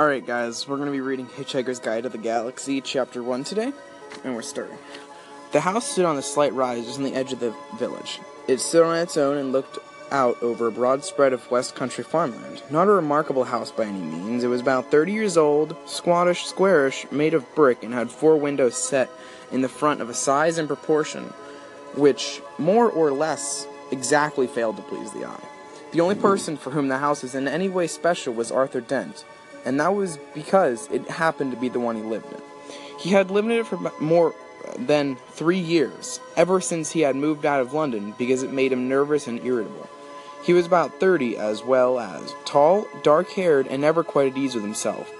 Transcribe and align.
Alright, 0.00 0.28
guys, 0.28 0.68
we're 0.68 0.76
going 0.76 0.86
to 0.86 0.92
be 0.92 1.00
reading 1.00 1.26
Hitchhiker's 1.26 1.80
Guide 1.80 2.04
to 2.04 2.08
the 2.08 2.18
Galaxy, 2.18 2.80
Chapter 2.80 3.20
1 3.20 3.42
today, 3.42 3.72
and 4.22 4.36
we're 4.36 4.42
starting. 4.42 4.78
The 5.50 5.58
house 5.58 5.90
stood 5.90 6.04
on 6.04 6.16
a 6.16 6.22
slight 6.22 6.52
rise 6.52 6.84
just 6.84 6.98
on 6.98 7.04
the 7.04 7.16
edge 7.16 7.32
of 7.32 7.40
the 7.40 7.52
village. 7.80 8.20
It 8.46 8.60
stood 8.60 8.84
on 8.84 8.96
its 8.96 9.16
own 9.16 9.36
and 9.36 9.50
looked 9.50 9.76
out 10.12 10.40
over 10.40 10.68
a 10.68 10.70
broad 10.70 11.04
spread 11.04 11.32
of 11.32 11.50
West 11.50 11.74
Country 11.74 12.04
farmland. 12.04 12.62
Not 12.70 12.86
a 12.86 12.92
remarkable 12.92 13.42
house 13.42 13.72
by 13.72 13.86
any 13.86 13.98
means. 13.98 14.44
It 14.44 14.46
was 14.46 14.60
about 14.60 14.88
30 14.92 15.10
years 15.10 15.36
old, 15.36 15.74
squattish, 15.84 16.46
squarish, 16.46 17.10
made 17.10 17.34
of 17.34 17.52
brick, 17.56 17.82
and 17.82 17.92
had 17.92 18.08
four 18.08 18.36
windows 18.36 18.76
set 18.76 19.10
in 19.50 19.62
the 19.62 19.68
front 19.68 20.00
of 20.00 20.08
a 20.08 20.14
size 20.14 20.58
and 20.58 20.68
proportion 20.68 21.24
which, 21.96 22.40
more 22.56 22.88
or 22.88 23.10
less, 23.10 23.66
exactly 23.90 24.46
failed 24.46 24.76
to 24.76 24.82
please 24.84 25.10
the 25.10 25.24
eye. 25.24 25.44
The 25.90 26.02
only 26.02 26.14
person 26.14 26.56
for 26.56 26.70
whom 26.70 26.86
the 26.86 26.98
house 26.98 27.22
was 27.22 27.34
in 27.34 27.48
any 27.48 27.68
way 27.68 27.88
special 27.88 28.32
was 28.32 28.52
Arthur 28.52 28.80
Dent, 28.80 29.24
and 29.68 29.78
that 29.78 29.94
was 29.94 30.18
because 30.34 30.88
it 30.90 31.06
happened 31.10 31.50
to 31.50 31.58
be 31.58 31.68
the 31.68 31.78
one 31.78 31.94
he 31.94 32.02
lived 32.02 32.32
in. 32.32 32.40
He 32.98 33.10
had 33.10 33.30
lived 33.30 33.50
in 33.50 33.58
it 33.58 33.66
for 33.66 33.92
more 34.00 34.34
than 34.78 35.16
three 35.32 35.58
years, 35.58 36.20
ever 36.36 36.60
since 36.60 36.90
he 36.90 37.00
had 37.00 37.16
moved 37.16 37.44
out 37.44 37.60
of 37.60 37.74
London 37.74 38.14
because 38.16 38.42
it 38.42 38.50
made 38.50 38.72
him 38.72 38.88
nervous 38.88 39.26
and 39.26 39.44
irritable. 39.44 39.88
He 40.42 40.54
was 40.54 40.64
about 40.64 40.98
thirty 40.98 41.36
as 41.36 41.62
well 41.62 42.00
as 42.00 42.34
tall, 42.46 42.86
dark 43.02 43.28
haired, 43.30 43.66
and 43.66 43.82
never 43.82 44.02
quite 44.02 44.32
at 44.32 44.38
ease 44.38 44.54
with 44.54 44.64
himself. 44.64 45.12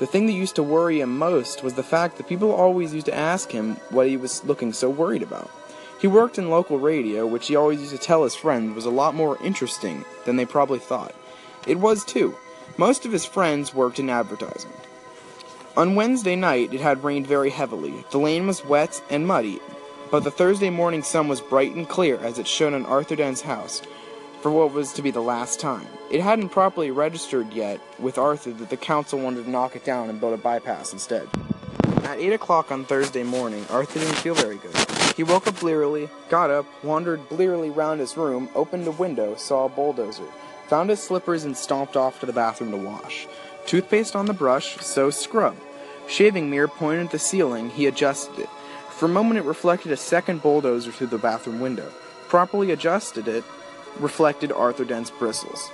The 0.00 0.06
thing 0.06 0.26
that 0.26 0.32
used 0.32 0.56
to 0.56 0.64
worry 0.64 1.00
him 1.00 1.16
most 1.16 1.62
was 1.62 1.74
the 1.74 1.84
fact 1.84 2.16
that 2.16 2.28
people 2.28 2.50
always 2.50 2.92
used 2.92 3.06
to 3.06 3.14
ask 3.14 3.52
him 3.52 3.76
what 3.90 4.08
he 4.08 4.16
was 4.16 4.44
looking 4.44 4.72
so 4.72 4.90
worried 4.90 5.22
about. 5.22 5.48
He 6.00 6.08
worked 6.08 6.38
in 6.38 6.50
local 6.50 6.80
radio, 6.80 7.24
which 7.24 7.46
he 7.46 7.54
always 7.54 7.78
used 7.78 7.92
to 7.92 7.98
tell 7.98 8.24
his 8.24 8.34
friends 8.34 8.74
was 8.74 8.84
a 8.84 8.90
lot 8.90 9.14
more 9.14 9.40
interesting 9.44 10.04
than 10.24 10.34
they 10.34 10.44
probably 10.44 10.80
thought. 10.80 11.14
It 11.68 11.78
was, 11.78 12.04
too. 12.04 12.34
Most 12.78 13.04
of 13.04 13.12
his 13.12 13.26
friends 13.26 13.74
worked 13.74 13.98
in 13.98 14.08
advertising. 14.08 14.72
On 15.76 15.94
Wednesday 15.94 16.36
night, 16.36 16.72
it 16.72 16.80
had 16.80 17.04
rained 17.04 17.26
very 17.26 17.50
heavily. 17.50 18.04
The 18.10 18.18
lane 18.18 18.46
was 18.46 18.64
wet 18.64 19.02
and 19.10 19.26
muddy, 19.26 19.60
but 20.10 20.24
the 20.24 20.30
Thursday 20.30 20.70
morning 20.70 21.02
sun 21.02 21.28
was 21.28 21.40
bright 21.40 21.74
and 21.74 21.86
clear 21.86 22.18
as 22.18 22.38
it 22.38 22.46
shone 22.46 22.72
on 22.72 22.86
Arthur 22.86 23.16
Dent's 23.16 23.42
house 23.42 23.82
for 24.40 24.50
what 24.50 24.72
was 24.72 24.92
to 24.94 25.02
be 25.02 25.10
the 25.10 25.20
last 25.20 25.60
time. 25.60 25.86
It 26.10 26.22
hadn't 26.22 26.48
properly 26.48 26.90
registered 26.90 27.52
yet 27.52 27.80
with 27.98 28.16
Arthur 28.16 28.52
that 28.52 28.70
the 28.70 28.76
council 28.76 29.18
wanted 29.18 29.44
to 29.44 29.50
knock 29.50 29.76
it 29.76 29.84
down 29.84 30.08
and 30.08 30.18
build 30.18 30.34
a 30.34 30.38
bypass 30.38 30.94
instead. 30.94 31.28
At 32.04 32.18
8 32.18 32.32
o'clock 32.32 32.72
on 32.72 32.84
Thursday 32.86 33.22
morning, 33.22 33.64
Arthur 33.70 34.00
didn't 34.00 34.16
feel 34.16 34.34
very 34.34 34.56
good. 34.56 34.76
He 35.14 35.22
woke 35.22 35.46
up 35.46 35.60
blearily, 35.60 36.08
got 36.30 36.50
up, 36.50 36.66
wandered 36.82 37.28
blearily 37.28 37.70
round 37.70 38.00
his 38.00 38.16
room, 38.16 38.48
opened 38.54 38.86
a 38.86 38.92
window, 38.92 39.36
saw 39.36 39.66
a 39.66 39.68
bulldozer, 39.68 40.26
found 40.72 40.88
his 40.88 41.02
slippers, 41.02 41.44
and 41.44 41.54
stomped 41.54 41.98
off 41.98 42.18
to 42.18 42.24
the 42.24 42.32
bathroom 42.32 42.70
to 42.70 42.78
wash. 42.78 43.26
Toothpaste 43.66 44.16
on 44.16 44.24
the 44.24 44.32
brush, 44.32 44.78
so 44.78 45.10
scrub. 45.10 45.54
Shaving 46.08 46.48
mirror 46.48 46.66
pointed 46.66 47.04
at 47.04 47.12
the 47.12 47.18
ceiling, 47.18 47.68
he 47.68 47.84
adjusted 47.84 48.38
it. 48.38 48.48
For 48.88 49.04
a 49.04 49.08
moment 49.10 49.36
it 49.36 49.44
reflected 49.44 49.92
a 49.92 49.98
second 49.98 50.40
bulldozer 50.40 50.90
through 50.90 51.08
the 51.08 51.18
bathroom 51.18 51.60
window. 51.60 51.92
Properly 52.28 52.70
adjusted 52.70 53.28
it, 53.28 53.44
reflected 54.00 54.50
Arthur 54.50 54.86
Dent's 54.86 55.10
bristles. 55.10 55.70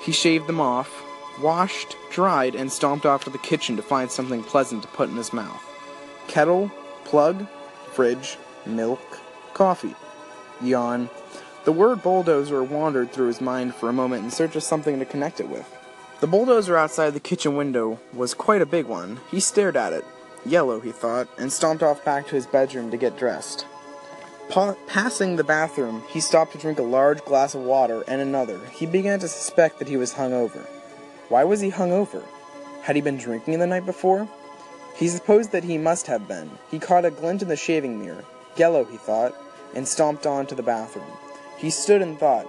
He 0.00 0.10
shaved 0.10 0.46
them 0.46 0.58
off, 0.58 1.04
washed, 1.42 1.94
dried, 2.10 2.54
and 2.54 2.72
stomped 2.72 3.04
off 3.04 3.24
to 3.24 3.30
the 3.30 3.36
kitchen 3.36 3.76
to 3.76 3.82
find 3.82 4.10
something 4.10 4.42
pleasant 4.42 4.80
to 4.84 4.88
put 4.88 5.10
in 5.10 5.16
his 5.16 5.34
mouth. 5.34 5.62
Kettle, 6.28 6.72
plug, 7.04 7.46
fridge, 7.92 8.38
milk, 8.64 9.18
coffee. 9.52 9.94
Yawn. 10.62 11.10
The 11.64 11.72
word 11.72 12.02
bulldozer 12.02 12.62
wandered 12.62 13.12
through 13.12 13.26
his 13.28 13.40
mind 13.40 13.74
for 13.74 13.88
a 13.88 13.92
moment 13.92 14.24
in 14.24 14.30
search 14.30 14.56
of 14.56 14.62
something 14.62 14.98
to 14.98 15.04
connect 15.04 15.40
it 15.40 15.48
with. 15.48 15.68
The 16.20 16.26
bulldozer 16.26 16.76
outside 16.76 17.10
the 17.10 17.20
kitchen 17.20 17.54
window 17.54 17.98
was 18.14 18.32
quite 18.32 18.62
a 18.62 18.66
big 18.66 18.86
one. 18.86 19.20
He 19.30 19.40
stared 19.40 19.76
at 19.76 19.92
it. 19.92 20.04
Yellow, 20.46 20.80
he 20.80 20.90
thought, 20.90 21.28
and 21.38 21.52
stomped 21.52 21.82
off 21.82 22.04
back 22.04 22.26
to 22.28 22.34
his 22.34 22.46
bedroom 22.46 22.90
to 22.90 22.96
get 22.96 23.18
dressed. 23.18 23.66
Pa- 24.48 24.74
passing 24.86 25.36
the 25.36 25.44
bathroom, 25.44 26.02
he 26.08 26.18
stopped 26.18 26.52
to 26.52 26.58
drink 26.58 26.78
a 26.78 26.82
large 26.82 27.22
glass 27.24 27.54
of 27.54 27.60
water 27.60 28.04
and 28.08 28.22
another. 28.22 28.58
He 28.72 28.86
began 28.86 29.20
to 29.20 29.28
suspect 29.28 29.78
that 29.78 29.88
he 29.88 29.98
was 29.98 30.14
hungover. 30.14 30.66
Why 31.28 31.44
was 31.44 31.60
he 31.60 31.70
hungover? 31.70 32.24
Had 32.82 32.96
he 32.96 33.02
been 33.02 33.18
drinking 33.18 33.58
the 33.58 33.66
night 33.66 33.84
before? 33.84 34.28
He 34.96 35.08
supposed 35.08 35.52
that 35.52 35.64
he 35.64 35.78
must 35.78 36.06
have 36.06 36.26
been. 36.26 36.50
He 36.70 36.78
caught 36.78 37.04
a 37.04 37.10
glint 37.10 37.42
in 37.42 37.48
the 37.48 37.56
shaving 37.56 38.00
mirror. 38.00 38.24
Yellow, 38.56 38.84
he 38.84 38.96
thought, 38.96 39.34
and 39.74 39.86
stomped 39.86 40.26
on 40.26 40.46
to 40.46 40.54
the 40.54 40.62
bathroom. 40.62 41.06
He 41.60 41.68
stood 41.68 42.00
and 42.00 42.18
thought. 42.18 42.46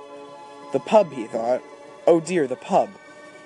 The 0.72 0.80
pub, 0.80 1.12
he 1.12 1.28
thought. 1.28 1.62
Oh 2.08 2.22
dear, 2.22 2.48
the 2.48 2.56
pub. 2.56 2.90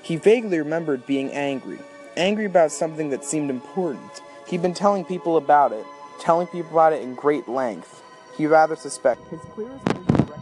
He 0.03 0.15
vaguely 0.15 0.59
remembered 0.59 1.07
being 1.07 1.31
angry. 1.31 1.79
Angry 2.15 2.45
about 2.45 2.71
something 2.71 3.09
that 3.09 3.25
seemed 3.25 3.49
important. 3.49 4.21
He'd 4.47 4.61
been 4.61 4.75
telling 4.75 5.03
people 5.05 5.37
about 5.37 5.71
it, 5.71 5.83
telling 6.21 6.45
people 6.45 6.69
about 6.69 6.93
it 6.93 7.01
in 7.01 7.15
great 7.15 7.49
length. 7.49 8.03
He 8.37 8.45
rather 8.45 8.75
suspected. 8.75 9.39
His 9.39 9.49
clearest 9.53 9.83
recollection 9.87 10.35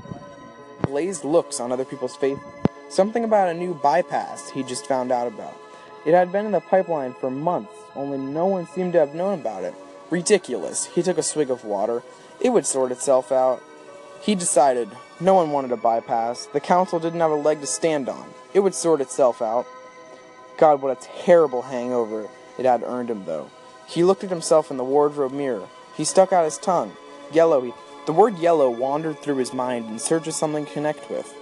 blazed 0.82 1.24
looks 1.24 1.62
on 1.62 1.72
other 1.72 1.86
people's 1.86 2.18
faces. 2.18 2.44
Something 2.90 3.24
about 3.24 3.48
a 3.48 3.54
new 3.54 3.74
bypass 3.74 4.50
he 4.50 4.62
just 4.62 4.86
found 4.86 5.10
out 5.10 5.28
about. 5.28 5.56
It 6.06 6.14
had 6.14 6.34
been 6.34 6.46
in 6.46 6.52
the 6.52 6.60
pipeline 6.60 7.14
for 7.14 7.32
months, 7.32 7.74
only 7.96 8.18
no 8.18 8.46
one 8.46 8.68
seemed 8.68 8.92
to 8.94 9.00
have 9.00 9.16
known 9.16 9.40
about 9.40 9.64
it. 9.64 9.74
Ridiculous. 10.10 10.86
He 10.88 11.02
took 11.02 11.18
a 11.18 11.24
swig 11.24 11.50
of 11.50 11.64
water. 11.64 12.04
It 12.42 12.50
would 12.50 12.66
sort 12.66 12.92
itself 12.92 13.32
out. 13.32 13.64
He 14.24 14.36
decided. 14.36 14.90
No 15.20 15.34
one 15.34 15.52
wanted 15.52 15.74
a 15.74 15.78
bypass. 15.78 16.46
The 16.46 16.62
council 16.62 16.98
didn't 16.98 17.20
have 17.20 17.32
a 17.32 17.36
leg 17.36 17.60
to 17.60 17.68
stand 17.68 18.08
on. 18.08 18.26
It 18.54 18.62
would 18.62 18.74
sort 18.74 19.02
itself 19.02 19.42
out. 19.42 19.68
God, 20.58 20.82
what 20.82 20.98
a 20.98 21.08
terrible 21.26 21.64
hangover 21.64 22.30
it 22.58 22.66
had 22.66 22.84
earned 22.84 23.10
him, 23.10 23.26
though. 23.26 23.50
He 23.86 24.02
looked 24.02 24.24
at 24.24 24.30
himself 24.30 24.72
in 24.72 24.78
the 24.78 24.84
wardrobe 24.86 25.34
mirror. 25.34 25.68
He 25.98 26.06
stuck 26.06 26.32
out 26.32 26.46
his 26.46 26.58
tongue. 26.58 26.96
Yellow. 27.34 27.60
He... 27.60 27.74
The 28.06 28.14
word 28.14 28.38
yellow 28.38 28.70
wandered 28.70 29.20
through 29.20 29.38
his 29.38 29.54
mind 29.54 29.90
in 29.90 30.00
search 30.00 30.26
of 30.28 30.34
something 30.34 30.66
to 30.66 30.72
connect 30.72 31.10
with. 31.10 31.34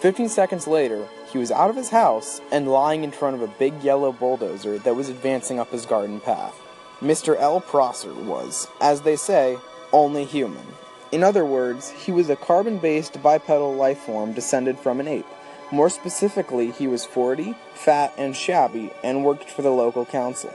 Fifteen 0.00 0.30
seconds 0.30 0.66
later, 0.66 1.08
he 1.30 1.36
was 1.36 1.50
out 1.50 1.68
of 1.68 1.76
his 1.76 1.90
house 1.90 2.40
and 2.50 2.66
lying 2.66 3.04
in 3.04 3.10
front 3.10 3.36
of 3.36 3.42
a 3.42 3.54
big 3.58 3.82
yellow 3.82 4.10
bulldozer 4.10 4.78
that 4.78 4.96
was 4.96 5.10
advancing 5.10 5.60
up 5.60 5.70
his 5.70 5.84
garden 5.84 6.18
path. 6.18 6.58
Mr. 7.02 7.38
L. 7.38 7.60
Prosser 7.60 8.14
was, 8.14 8.68
as 8.80 9.02
they 9.02 9.16
say, 9.16 9.58
only 9.92 10.24
human. 10.24 10.66
In 11.12 11.22
other 11.22 11.44
words, 11.44 11.90
he 11.90 12.10
was 12.10 12.30
a 12.30 12.36
carbon 12.36 12.78
based 12.78 13.22
bipedal 13.22 13.74
life 13.74 13.98
form 13.98 14.32
descended 14.32 14.78
from 14.78 14.98
an 14.98 15.06
ape. 15.06 15.26
More 15.70 15.90
specifically, 15.90 16.70
he 16.70 16.88
was 16.88 17.04
40, 17.04 17.54
fat, 17.74 18.12
and 18.18 18.34
shabby, 18.34 18.90
and 19.04 19.24
worked 19.24 19.50
for 19.50 19.62
the 19.62 19.70
local 19.70 20.04
council. 20.04 20.52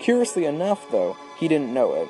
Curiously 0.00 0.44
enough, 0.44 0.90
though, 0.90 1.16
he 1.38 1.48
didn't 1.48 1.72
know 1.72 1.94
it. 1.94 2.08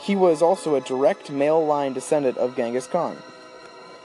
He 0.00 0.16
was 0.16 0.42
also 0.42 0.74
a 0.74 0.80
direct 0.80 1.30
male 1.30 1.64
line 1.64 1.92
descendant 1.92 2.38
of 2.38 2.56
Genghis 2.56 2.86
Khan. 2.86 3.18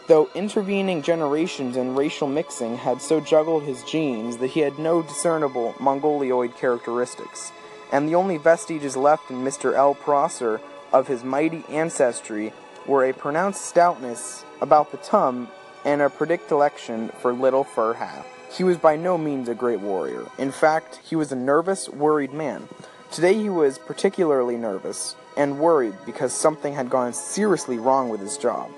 Though 0.07 0.29
intervening 0.35 1.01
generations 1.01 1.75
and 1.75 1.97
racial 1.97 2.27
mixing 2.27 2.77
had 2.77 3.01
so 3.01 3.19
juggled 3.19 3.63
his 3.63 3.83
genes 3.83 4.37
that 4.37 4.51
he 4.51 4.59
had 4.59 4.77
no 4.77 5.01
discernible 5.01 5.75
Mongoloid 5.79 6.55
characteristics 6.55 7.51
and 7.91 8.07
the 8.07 8.15
only 8.15 8.37
vestiges 8.37 8.97
left 8.97 9.29
in 9.29 9.43
Mr. 9.43 9.73
L. 9.73 9.95
Prosser 9.95 10.61
of 10.91 11.07
his 11.07 11.23
mighty 11.23 11.63
ancestry 11.69 12.53
were 12.87 13.05
a 13.05 13.13
pronounced 13.13 13.65
stoutness 13.65 14.43
about 14.61 14.91
the 14.91 14.97
tum 14.97 15.49
and 15.85 16.01
a 16.01 16.09
predilection 16.09 17.09
for 17.19 17.33
little 17.33 17.63
fur 17.63 17.93
hat. 17.93 18.25
He 18.51 18.63
was 18.63 18.77
by 18.77 18.95
no 18.95 19.17
means 19.17 19.49
a 19.49 19.55
great 19.55 19.81
warrior. 19.81 20.25
In 20.37 20.51
fact, 20.51 20.99
he 21.03 21.15
was 21.15 21.31
a 21.31 21.35
nervous, 21.35 21.89
worried 21.89 22.33
man. 22.33 22.67
Today 23.11 23.33
he 23.33 23.49
was 23.49 23.77
particularly 23.77 24.57
nervous 24.57 25.15
and 25.35 25.59
worried 25.59 25.95
because 26.05 26.33
something 26.33 26.73
had 26.73 26.89
gone 26.89 27.13
seriously 27.13 27.77
wrong 27.77 28.09
with 28.09 28.19
his 28.19 28.37
job, 28.37 28.69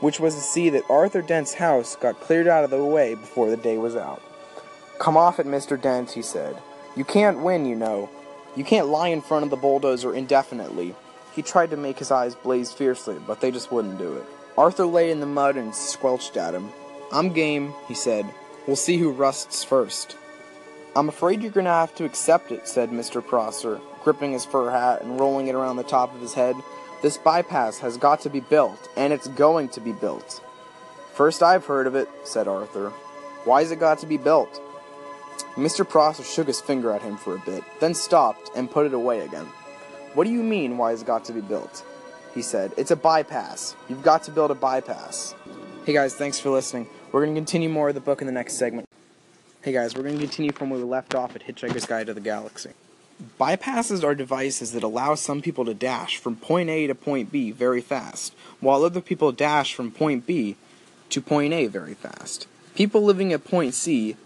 which 0.00 0.18
was 0.18 0.34
to 0.34 0.40
see 0.40 0.70
that 0.70 0.88
Arthur 0.88 1.22
Dent's 1.22 1.54
house 1.54 1.96
got 1.96 2.20
cleared 2.20 2.48
out 2.48 2.64
of 2.64 2.70
the 2.70 2.84
way 2.84 3.14
before 3.14 3.50
the 3.50 3.56
day 3.56 3.76
was 3.76 3.94
out. 3.96 4.22
Come 4.98 5.16
off 5.16 5.38
it, 5.38 5.46
Mr. 5.46 5.80
Dent, 5.80 6.12
he 6.12 6.22
said. 6.22 6.56
You 6.96 7.04
can't 7.04 7.40
win, 7.40 7.66
you 7.66 7.76
know. 7.76 8.08
You 8.56 8.64
can't 8.64 8.88
lie 8.88 9.08
in 9.08 9.20
front 9.20 9.44
of 9.44 9.50
the 9.50 9.56
bulldozer 9.56 10.12
indefinitely. 10.14 10.94
He 11.38 11.42
tried 11.42 11.70
to 11.70 11.76
make 11.76 12.00
his 12.00 12.10
eyes 12.10 12.34
blaze 12.34 12.72
fiercely, 12.72 13.16
but 13.24 13.40
they 13.40 13.52
just 13.52 13.70
wouldn't 13.70 13.98
do 13.98 14.14
it. 14.14 14.26
Arthur 14.56 14.86
lay 14.86 15.12
in 15.12 15.20
the 15.20 15.26
mud 15.26 15.56
and 15.56 15.72
squelched 15.72 16.36
at 16.36 16.52
him. 16.52 16.72
I'm 17.12 17.32
game, 17.32 17.74
he 17.86 17.94
said. 17.94 18.26
We'll 18.66 18.74
see 18.74 18.96
who 18.96 19.12
rusts 19.12 19.62
first. 19.62 20.16
I'm 20.96 21.08
afraid 21.08 21.40
you're 21.40 21.52
going 21.52 21.66
to 21.66 21.70
have 21.70 21.94
to 21.94 22.04
accept 22.04 22.50
it, 22.50 22.66
said 22.66 22.90
Mr. 22.90 23.24
Prosser, 23.24 23.80
gripping 24.02 24.32
his 24.32 24.44
fur 24.44 24.72
hat 24.72 25.02
and 25.02 25.20
rolling 25.20 25.46
it 25.46 25.54
around 25.54 25.76
the 25.76 25.84
top 25.84 26.12
of 26.12 26.20
his 26.20 26.34
head. 26.34 26.56
This 27.02 27.18
bypass 27.18 27.78
has 27.78 27.96
got 27.96 28.18
to 28.22 28.30
be 28.30 28.40
built, 28.40 28.88
and 28.96 29.12
it's 29.12 29.28
going 29.28 29.68
to 29.68 29.80
be 29.80 29.92
built. 29.92 30.42
First 31.14 31.40
I've 31.40 31.66
heard 31.66 31.86
of 31.86 31.94
it, 31.94 32.08
said 32.24 32.48
Arthur. 32.48 32.90
Why's 33.44 33.70
it 33.70 33.78
got 33.78 34.00
to 34.00 34.06
be 34.06 34.16
built? 34.16 34.60
Mr. 35.54 35.88
Prosser 35.88 36.24
shook 36.24 36.48
his 36.48 36.60
finger 36.60 36.90
at 36.90 37.02
him 37.02 37.16
for 37.16 37.36
a 37.36 37.42
bit, 37.46 37.62
then 37.78 37.94
stopped 37.94 38.50
and 38.56 38.68
put 38.68 38.86
it 38.86 38.92
away 38.92 39.20
again. 39.20 39.46
What 40.14 40.24
do 40.24 40.30
you 40.30 40.42
mean, 40.42 40.78
why 40.78 40.90
has 40.90 41.00
it's 41.00 41.06
got 41.06 41.24
to 41.26 41.32
be 41.32 41.40
built? 41.40 41.84
He 42.34 42.42
said. 42.42 42.72
It's 42.76 42.90
a 42.90 42.96
bypass. 42.96 43.76
You've 43.88 44.02
got 44.02 44.22
to 44.24 44.30
build 44.30 44.50
a 44.50 44.54
bypass. 44.54 45.34
Hey 45.84 45.92
guys, 45.92 46.14
thanks 46.14 46.40
for 46.40 46.50
listening. 46.50 46.88
We're 47.12 47.24
going 47.24 47.34
to 47.34 47.38
continue 47.38 47.68
more 47.68 47.88
of 47.90 47.94
the 47.94 48.00
book 48.00 48.20
in 48.20 48.26
the 48.26 48.32
next 48.32 48.54
segment. 48.54 48.88
Hey 49.62 49.72
guys, 49.72 49.94
we're 49.94 50.02
going 50.02 50.14
to 50.18 50.20
continue 50.20 50.52
from 50.52 50.70
where 50.70 50.78
we 50.78 50.84
left 50.84 51.14
off 51.14 51.36
at 51.36 51.46
Hitchhiker's 51.46 51.86
Guide 51.86 52.06
to 52.06 52.14
the 52.14 52.20
Galaxy. 52.20 52.70
Bypasses 53.40 54.04
are 54.04 54.14
devices 54.14 54.72
that 54.72 54.82
allow 54.82 55.14
some 55.14 55.42
people 55.42 55.64
to 55.64 55.74
dash 55.74 56.16
from 56.16 56.36
point 56.36 56.70
A 56.70 56.86
to 56.86 56.94
point 56.94 57.32
B 57.32 57.50
very 57.50 57.80
fast, 57.80 58.34
while 58.60 58.84
other 58.84 59.00
people 59.00 59.32
dash 59.32 59.74
from 59.74 59.90
point 59.90 60.26
B 60.26 60.56
to 61.10 61.20
point 61.20 61.52
A 61.52 61.66
very 61.66 61.94
fast. 61.94 62.46
People 62.74 63.02
living 63.02 63.32
at 63.32 63.44
point 63.44 63.74
C, 63.74 64.16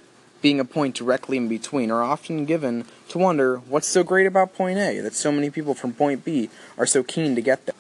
being 0.43 0.61
a 0.61 0.65
point 0.65 0.97
directly 0.97 1.37
in 1.37 1.49
between, 1.49 1.91
are 1.91 2.03
often 2.03 2.45
given 2.45 2.85
to 3.09 3.19
wonder 3.19 3.59
what's 3.59 3.87
so 3.87 4.03
great 4.03 4.27
about 4.27 4.55
point 4.55 4.79
A 4.79 5.01
that 5.01 5.15
so 5.15 5.33
many 5.33 5.49
people 5.49 5.75
from 5.75 5.95
point 5.95 6.25
B 6.25 6.51
are 6.77 6.87
so 6.87 7.03
keen 7.03 7.35
to 7.37 7.41
get 7.41 7.65
there. 7.65 7.75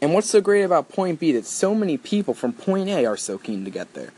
And 0.00 0.14
what's 0.14 0.30
so 0.30 0.40
great 0.40 0.62
about 0.62 0.88
point 0.88 1.20
B 1.20 1.32
that 1.32 1.46
so 1.46 1.74
many 1.74 1.96
people 1.96 2.34
from 2.34 2.52
point 2.52 2.88
A 2.88 3.04
are 3.04 3.16
so 3.16 3.38
keen 3.38 3.64
to 3.64 3.70
get 3.70 3.94
there? 3.94 4.12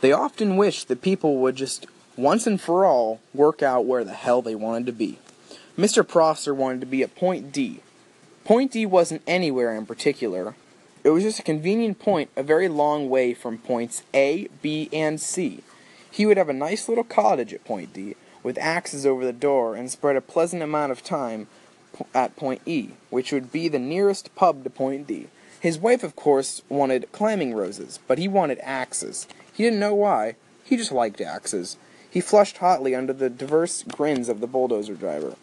They 0.00 0.12
often 0.12 0.56
wish 0.56 0.84
that 0.84 1.00
people 1.00 1.38
would 1.38 1.54
just 1.54 1.86
once 2.16 2.46
and 2.46 2.60
for 2.60 2.84
all 2.84 3.20
work 3.32 3.62
out 3.62 3.86
where 3.86 4.04
the 4.04 4.12
hell 4.12 4.42
they 4.42 4.54
wanted 4.54 4.86
to 4.86 4.92
be. 4.92 5.18
Mr. 5.78 6.06
Prosser 6.06 6.54
wanted 6.54 6.80
to 6.80 6.86
be 6.86 7.02
at 7.02 7.14
point 7.14 7.52
D. 7.52 7.80
Point 8.44 8.72
D 8.72 8.84
wasn't 8.84 9.22
anywhere 9.26 9.74
in 9.74 9.86
particular. 9.86 10.54
It 11.04 11.10
was 11.10 11.22
just 11.22 11.38
a 11.38 11.44
convenient 11.44 11.98
point 11.98 12.30
a 12.36 12.42
very 12.42 12.68
long 12.68 13.08
way 13.08 13.34
from 13.34 13.58
points 13.58 14.02
A, 14.14 14.48
B, 14.60 14.88
and 14.92 15.20
C. 15.20 15.62
He 16.12 16.26
would 16.26 16.36
have 16.36 16.50
a 16.50 16.54
nice 16.54 16.90
little 16.90 17.04
cottage 17.04 17.54
at 17.54 17.64
point 17.64 17.94
D, 17.94 18.16
with 18.42 18.58
axes 18.58 19.06
over 19.06 19.24
the 19.24 19.32
door, 19.32 19.74
and 19.74 19.90
spread 19.90 20.14
a 20.14 20.20
pleasant 20.20 20.62
amount 20.62 20.92
of 20.92 21.02
time 21.02 21.46
at 22.14 22.36
point 22.36 22.60
E, 22.66 22.90
which 23.08 23.32
would 23.32 23.50
be 23.50 23.66
the 23.66 23.78
nearest 23.78 24.34
pub 24.34 24.62
to 24.62 24.68
point 24.68 25.06
D. 25.06 25.28
His 25.58 25.78
wife, 25.78 26.02
of 26.02 26.14
course, 26.14 26.60
wanted 26.68 27.10
climbing 27.12 27.54
roses, 27.54 27.98
but 28.06 28.18
he 28.18 28.28
wanted 28.28 28.58
axes. 28.62 29.26
He 29.54 29.62
didn't 29.62 29.80
know 29.80 29.94
why. 29.94 30.34
He 30.62 30.76
just 30.76 30.92
liked 30.92 31.22
axes. 31.22 31.78
He 32.10 32.20
flushed 32.20 32.58
hotly 32.58 32.94
under 32.94 33.14
the 33.14 33.30
diverse 33.30 33.82
grins 33.82 34.28
of 34.28 34.40
the 34.40 34.46
bulldozer 34.46 34.94
driver. 34.94 35.36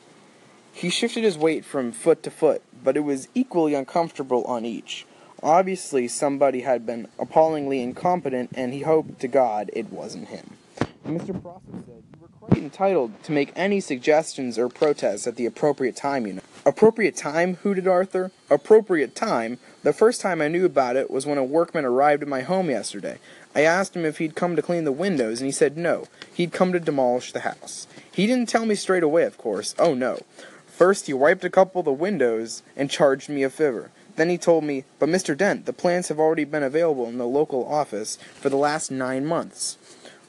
He 0.72 0.92
shifted 0.92 1.24
his 1.24 1.36
weight 1.36 1.66
from 1.66 1.92
foot 1.92 2.22
to 2.24 2.30
foot, 2.30 2.62
but 2.84 2.96
it 2.96 3.00
was 3.00 3.28
equally 3.34 3.74
uncomfortable 3.74 4.44
on 4.44 4.66
each. 4.66 5.08
Obviously, 5.42 6.08
somebody 6.08 6.62
had 6.62 6.86
been 6.86 7.08
appallingly 7.18 7.82
incompetent, 7.82 8.52
and 8.54 8.72
he 8.72 8.82
hoped 8.82 9.20
to 9.22 9.28
God 9.28 9.72
it 9.74 9.92
wasn't 9.92 10.28
him. 10.28 10.58
Mr. 11.06 11.42
Prosser 11.42 11.62
said, 11.86 12.04
You 12.14 12.20
were 12.22 12.28
quite 12.28 12.58
entitled 12.58 13.24
to 13.24 13.32
make 13.32 13.52
any 13.56 13.80
suggestions 13.80 14.60
or 14.60 14.70
protests 14.70 15.26
at 15.26 15.36
the 15.36 15.46
appropriate 15.46 15.96
time, 15.96 16.28
you 16.28 16.34
know. 16.34 16.42
Appropriate 16.66 17.16
time? 17.16 17.56
hooted 17.56 17.88
Arthur. 17.88 18.32
Appropriate 18.50 19.16
time? 19.16 19.58
The 19.84 19.94
first 19.94 20.22
time 20.22 20.42
I 20.42 20.50
knew 20.50 20.66
about 20.66 20.96
it 20.96 21.10
was 21.10 21.26
when 21.26 21.38
a 21.38 21.44
workman 21.44 21.86
arrived 21.86 22.22
at 22.22 22.28
my 22.28 22.42
home 22.42 22.70
yesterday. 22.70 23.18
I 23.56 23.62
asked 23.62 23.96
him 23.96 24.06
if 24.06 24.18
he'd 24.18 24.36
come 24.36 24.56
to 24.56 24.62
clean 24.62 24.84
the 24.84 24.92
windows, 24.92 25.40
and 25.40 25.48
he 25.48 25.52
said 25.52 25.78
no. 25.78 26.06
He'd 26.34 26.52
come 26.52 26.74
to 26.74 26.80
demolish 26.80 27.32
the 27.32 27.40
house. 27.42 27.88
He 28.12 28.28
didn't 28.28 28.50
tell 28.50 28.66
me 28.66 28.76
straight 28.76 29.04
away, 29.04 29.24
of 29.24 29.38
course. 29.38 29.74
Oh, 29.80 29.94
no. 29.94 30.20
First, 30.68 31.08
he 31.08 31.14
wiped 31.14 31.44
a 31.44 31.50
couple 31.50 31.80
of 31.80 31.86
the 31.86 31.92
windows 31.92 32.62
and 32.76 32.90
charged 32.90 33.30
me 33.30 33.44
a 33.44 33.50
fiver. 33.50 33.92
Then 34.16 34.30
he 34.30 34.38
told 34.38 34.64
me, 34.66 34.84
But 35.00 35.10
Mr. 35.10 35.36
Dent, 35.36 35.66
the 35.66 35.74
plans 35.74 36.10
have 36.10 36.20
already 36.20 36.44
been 36.44 36.62
available 36.62 37.08
in 37.08 37.18
the 37.18 37.26
local 37.26 37.66
office 37.66 38.18
for 38.36 38.50
the 38.50 38.58
last 38.58 38.92
nine 38.92 39.26
months. 39.26 39.78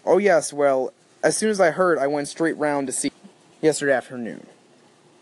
Oh, 0.05 0.19
yes, 0.19 0.53
well, 0.53 0.93
as 1.23 1.37
soon 1.37 1.51
as 1.51 1.61
I 1.61 1.71
heard, 1.71 1.99
I 1.99 2.07
went 2.07 2.29
straight 2.29 2.57
round 2.57 2.87
to 2.87 2.93
see 2.93 3.13
yesterday 3.61 3.93
afternoon. 3.93 4.47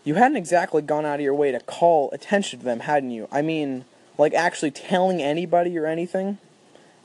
You 0.03 0.15
hadn't 0.15 0.37
exactly 0.37 0.81
gone 0.81 1.05
out 1.05 1.15
of 1.15 1.21
your 1.21 1.33
way 1.33 1.51
to 1.51 1.59
call 1.59 2.09
attention 2.11 2.59
to 2.59 2.65
them, 2.65 2.81
hadn't 2.81 3.11
you? 3.11 3.27
I 3.31 3.41
mean, 3.41 3.85
like 4.17 4.33
actually 4.33 4.71
telling 4.71 5.21
anybody 5.21 5.77
or 5.77 5.85
anything? 5.85 6.37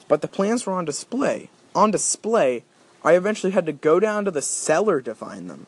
But 0.06 0.23
the 0.23 0.29
plans 0.29 0.65
were 0.65 0.73
on 0.73 0.85
display. 0.85 1.50
On 1.75 1.91
display, 1.91 2.62
I 3.05 3.15
eventually 3.15 3.53
had 3.53 3.67
to 3.67 3.73
go 3.73 3.99
down 3.99 4.25
to 4.25 4.31
the 4.31 4.43
cellar 4.43 5.00
to 5.03 5.15
find 5.15 5.50
them. 5.50 5.67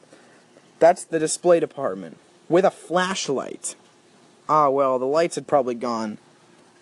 That's 0.78 1.04
the 1.04 1.18
display 1.18 1.58
department. 1.58 2.18
With 2.48 2.64
a 2.64 2.70
flashlight. 2.70 3.74
Ah, 4.48 4.70
well, 4.70 4.98
the 4.98 5.06
lights 5.06 5.34
had 5.34 5.48
probably 5.48 5.74
gone. 5.74 6.18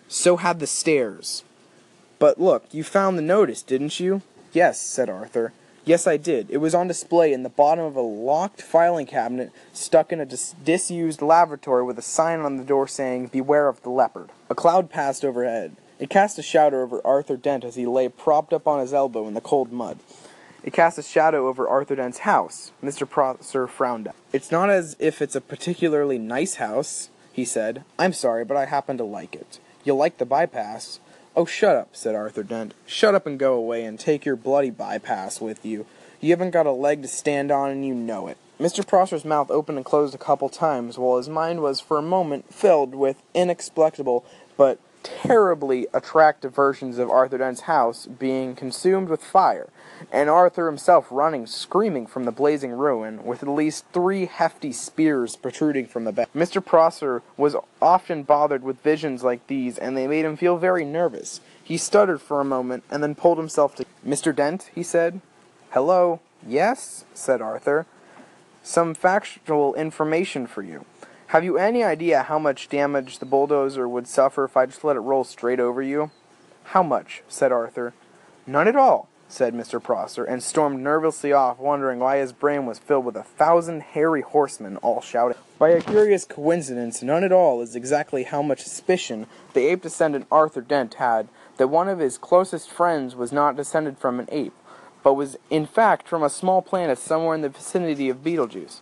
So 0.07 0.37
had 0.37 0.59
the 0.59 0.67
stairs. 0.67 1.43
But 2.19 2.39
look, 2.39 2.65
you 2.71 2.83
found 2.83 3.17
the 3.17 3.23
notice, 3.23 3.63
didn't 3.63 3.99
you? 3.99 4.21
Yes, 4.55 4.79
said 4.79 5.09
Arthur. 5.09 5.51
Yes, 5.83 6.07
I 6.07 6.15
did. 6.15 6.49
It 6.49 6.59
was 6.59 6.73
on 6.73 6.87
display 6.87 7.33
in 7.33 7.43
the 7.43 7.49
bottom 7.49 7.83
of 7.83 7.97
a 7.97 8.01
locked 8.01 8.61
filing 8.61 9.05
cabinet 9.05 9.51
stuck 9.73 10.13
in 10.13 10.21
a 10.21 10.25
dis- 10.25 10.55
disused 10.63 11.21
lavatory 11.21 11.83
with 11.83 11.99
a 11.99 12.01
sign 12.01 12.39
on 12.39 12.55
the 12.55 12.63
door 12.63 12.87
saying, 12.87 13.27
Beware 13.27 13.67
of 13.67 13.83
the 13.83 13.89
leopard. 13.89 14.29
A 14.49 14.55
cloud 14.55 14.89
passed 14.89 15.25
overhead. 15.25 15.75
It 15.99 16.09
cast 16.09 16.39
a 16.39 16.41
shadow 16.41 16.81
over 16.81 17.05
Arthur 17.05 17.35
Dent 17.35 17.65
as 17.65 17.75
he 17.75 17.85
lay 17.85 18.07
propped 18.07 18.53
up 18.53 18.65
on 18.65 18.79
his 18.79 18.93
elbow 18.93 19.27
in 19.27 19.33
the 19.33 19.41
cold 19.41 19.73
mud. 19.73 19.99
It 20.63 20.71
cast 20.71 20.97
a 20.97 21.03
shadow 21.03 21.49
over 21.49 21.67
Arthur 21.67 21.97
Dent's 21.97 22.19
house. 22.19 22.71
Mr. 22.81 23.07
Prosser 23.07 23.67
frowned. 23.67 24.07
It's 24.31 24.53
not 24.53 24.69
as 24.69 24.95
if 24.99 25.21
it's 25.21 25.35
a 25.35 25.41
particularly 25.41 26.17
nice 26.17 26.55
house, 26.55 27.09
he 27.33 27.43
said. 27.43 27.83
I'm 27.99 28.13
sorry, 28.13 28.45
but 28.45 28.55
I 28.55 28.67
happen 28.67 28.97
to 28.99 29.03
like 29.03 29.35
it. 29.35 29.59
You 29.83 29.95
like 29.95 30.17
the 30.17 30.25
bypass? 30.25 31.01
Oh, 31.37 31.45
shut 31.45 31.75
up, 31.75 31.89
said 31.91 32.15
Arthur 32.15 32.43
Dent. 32.43 32.73
Shut 32.85 33.13
up 33.13 33.27
and 33.27 33.37
go 33.37 33.55
away 33.55 33.83
and 33.83 33.99
take 33.99 34.23
your 34.23 34.37
bloody 34.37 34.69
bypass 34.69 35.41
with 35.41 35.65
you. 35.65 35.85
You 36.21 36.29
haven't 36.29 36.51
got 36.51 36.65
a 36.65 36.71
leg 36.71 37.01
to 37.01 37.09
stand 37.09 37.51
on 37.51 37.71
and 37.71 37.85
you 37.85 37.93
know 37.93 38.27
it. 38.27 38.37
Mr. 38.57 38.87
Prosser's 38.87 39.25
mouth 39.25 39.51
opened 39.51 39.77
and 39.77 39.83
closed 39.83 40.15
a 40.15 40.17
couple 40.17 40.47
times 40.47 40.97
while 40.97 41.17
his 41.17 41.27
mind 41.27 41.61
was 41.61 41.81
for 41.81 41.97
a 41.97 42.01
moment 42.01 42.53
filled 42.53 42.95
with 42.95 43.21
inexplicable 43.33 44.23
but 44.55 44.79
terribly 45.05 45.87
attractive 45.93 46.53
versions 46.53 46.97
of 46.97 47.09
Arthur 47.09 47.37
Dent's 47.37 47.61
house 47.61 48.07
being 48.07 48.55
consumed 48.55 49.07
with 49.07 49.23
fire, 49.23 49.69
and 50.11 50.29
Arthur 50.29 50.65
himself 50.65 51.07
running 51.11 51.45
screaming 51.45 52.07
from 52.07 52.25
the 52.25 52.31
blazing 52.31 52.71
ruin, 52.71 53.23
with 53.23 53.43
at 53.43 53.49
least 53.49 53.85
three 53.93 54.25
hefty 54.25 54.71
spears 54.71 55.35
protruding 55.35 55.85
from 55.85 56.03
the 56.03 56.11
back. 56.11 56.33
Mr. 56.33 56.63
Prosser 56.63 57.21
was 57.37 57.55
often 57.81 58.23
bothered 58.23 58.63
with 58.63 58.81
visions 58.81 59.23
like 59.23 59.45
these, 59.47 59.77
and 59.77 59.95
they 59.95 60.07
made 60.07 60.25
him 60.25 60.35
feel 60.35 60.57
very 60.57 60.83
nervous. 60.83 61.39
He 61.63 61.77
stuttered 61.77 62.21
for 62.21 62.41
a 62.41 62.45
moment, 62.45 62.83
and 62.89 63.01
then 63.01 63.15
pulled 63.15 63.37
himself 63.37 63.75
to. 63.75 63.85
Mr. 64.05 64.35
Dent, 64.35 64.69
he 64.73 64.83
said. 64.83 65.21
Hello? 65.71 66.19
Yes? 66.45 67.05
said 67.13 67.41
Arthur. 67.41 67.85
Some 68.63 68.95
factual 68.95 69.75
information 69.75 70.47
for 70.47 70.63
you. 70.63 70.85
Have 71.35 71.43
you 71.43 71.57
any 71.57 71.83
idea 71.83 72.23
how 72.23 72.39
much 72.39 72.69
damage 72.69 73.19
the 73.19 73.25
bulldozer 73.25 73.89
would 73.89 74.07
suffer 74.07 74.45
if 74.45 74.55
I 74.55 74.67
just 74.67 74.85
let 74.85 74.95
it 74.95 75.01
roll 75.01 75.25
straight 75.25 75.59
over 75.59 75.81
you? 75.81 76.11
How 76.63 76.81
much? 76.81 77.23
said 77.27 77.51
Arthur. 77.51 77.93
None 78.47 78.69
at 78.69 78.77
all, 78.77 79.09
said 79.27 79.53
Mr. 79.53 79.83
Prosser, 79.83 80.23
and 80.23 80.41
stormed 80.41 80.79
nervously 80.79 81.33
off, 81.33 81.59
wondering 81.59 81.99
why 81.99 82.19
his 82.19 82.31
brain 82.31 82.65
was 82.65 82.79
filled 82.79 83.03
with 83.03 83.17
a 83.17 83.23
thousand 83.23 83.81
hairy 83.81 84.21
horsemen 84.21 84.77
all 84.77 85.01
shouting. 85.01 85.37
By 85.59 85.71
a 85.71 85.81
curious 85.81 86.23
coincidence, 86.23 87.03
none 87.03 87.25
at 87.25 87.33
all 87.33 87.61
is 87.61 87.75
exactly 87.75 88.23
how 88.23 88.41
much 88.41 88.63
suspicion 88.63 89.27
the 89.53 89.67
ape 89.67 89.81
descendant 89.81 90.27
Arthur 90.31 90.61
Dent 90.61 90.93
had 90.93 91.27
that 91.57 91.67
one 91.67 91.89
of 91.89 91.99
his 91.99 92.17
closest 92.17 92.69
friends 92.69 93.13
was 93.13 93.33
not 93.33 93.57
descended 93.57 93.97
from 93.97 94.21
an 94.21 94.29
ape, 94.31 94.55
but 95.03 95.15
was 95.15 95.35
in 95.49 95.65
fact 95.65 96.07
from 96.07 96.23
a 96.23 96.29
small 96.29 96.61
planet 96.61 96.97
somewhere 96.97 97.35
in 97.35 97.41
the 97.41 97.49
vicinity 97.49 98.07
of 98.07 98.23
Betelgeuse 98.23 98.79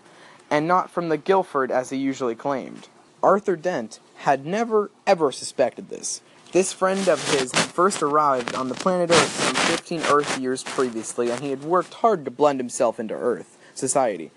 and 0.53 0.67
not 0.67 0.91
from 0.91 1.09
the 1.09 1.17
Guildford 1.17 1.71
as 1.71 1.89
he 1.89 1.97
usually 1.97 2.35
claimed. 2.35 2.87
Arthur 3.23 3.55
Dent 3.55 3.99
had 4.17 4.45
never 4.45 4.91
ever 5.07 5.31
suspected 5.31 5.89
this. 5.89 6.21
This 6.51 6.71
friend 6.71 7.09
of 7.09 7.27
his 7.31 7.51
had 7.51 7.71
first 7.71 8.03
arrived 8.03 8.53
on 8.53 8.69
the 8.69 8.75
planet 8.75 9.09
Earth 9.09 9.31
some 9.31 9.55
15 9.55 10.01
Earth 10.01 10.37
years 10.37 10.61
previously, 10.61 11.31
and 11.31 11.41
he 11.41 11.49
had 11.49 11.63
worked 11.63 11.95
hard 11.95 12.23
to 12.25 12.29
blend 12.29 12.59
himself 12.59 12.99
into 12.99 13.15
Earth 13.15 13.57
society, 13.73 14.29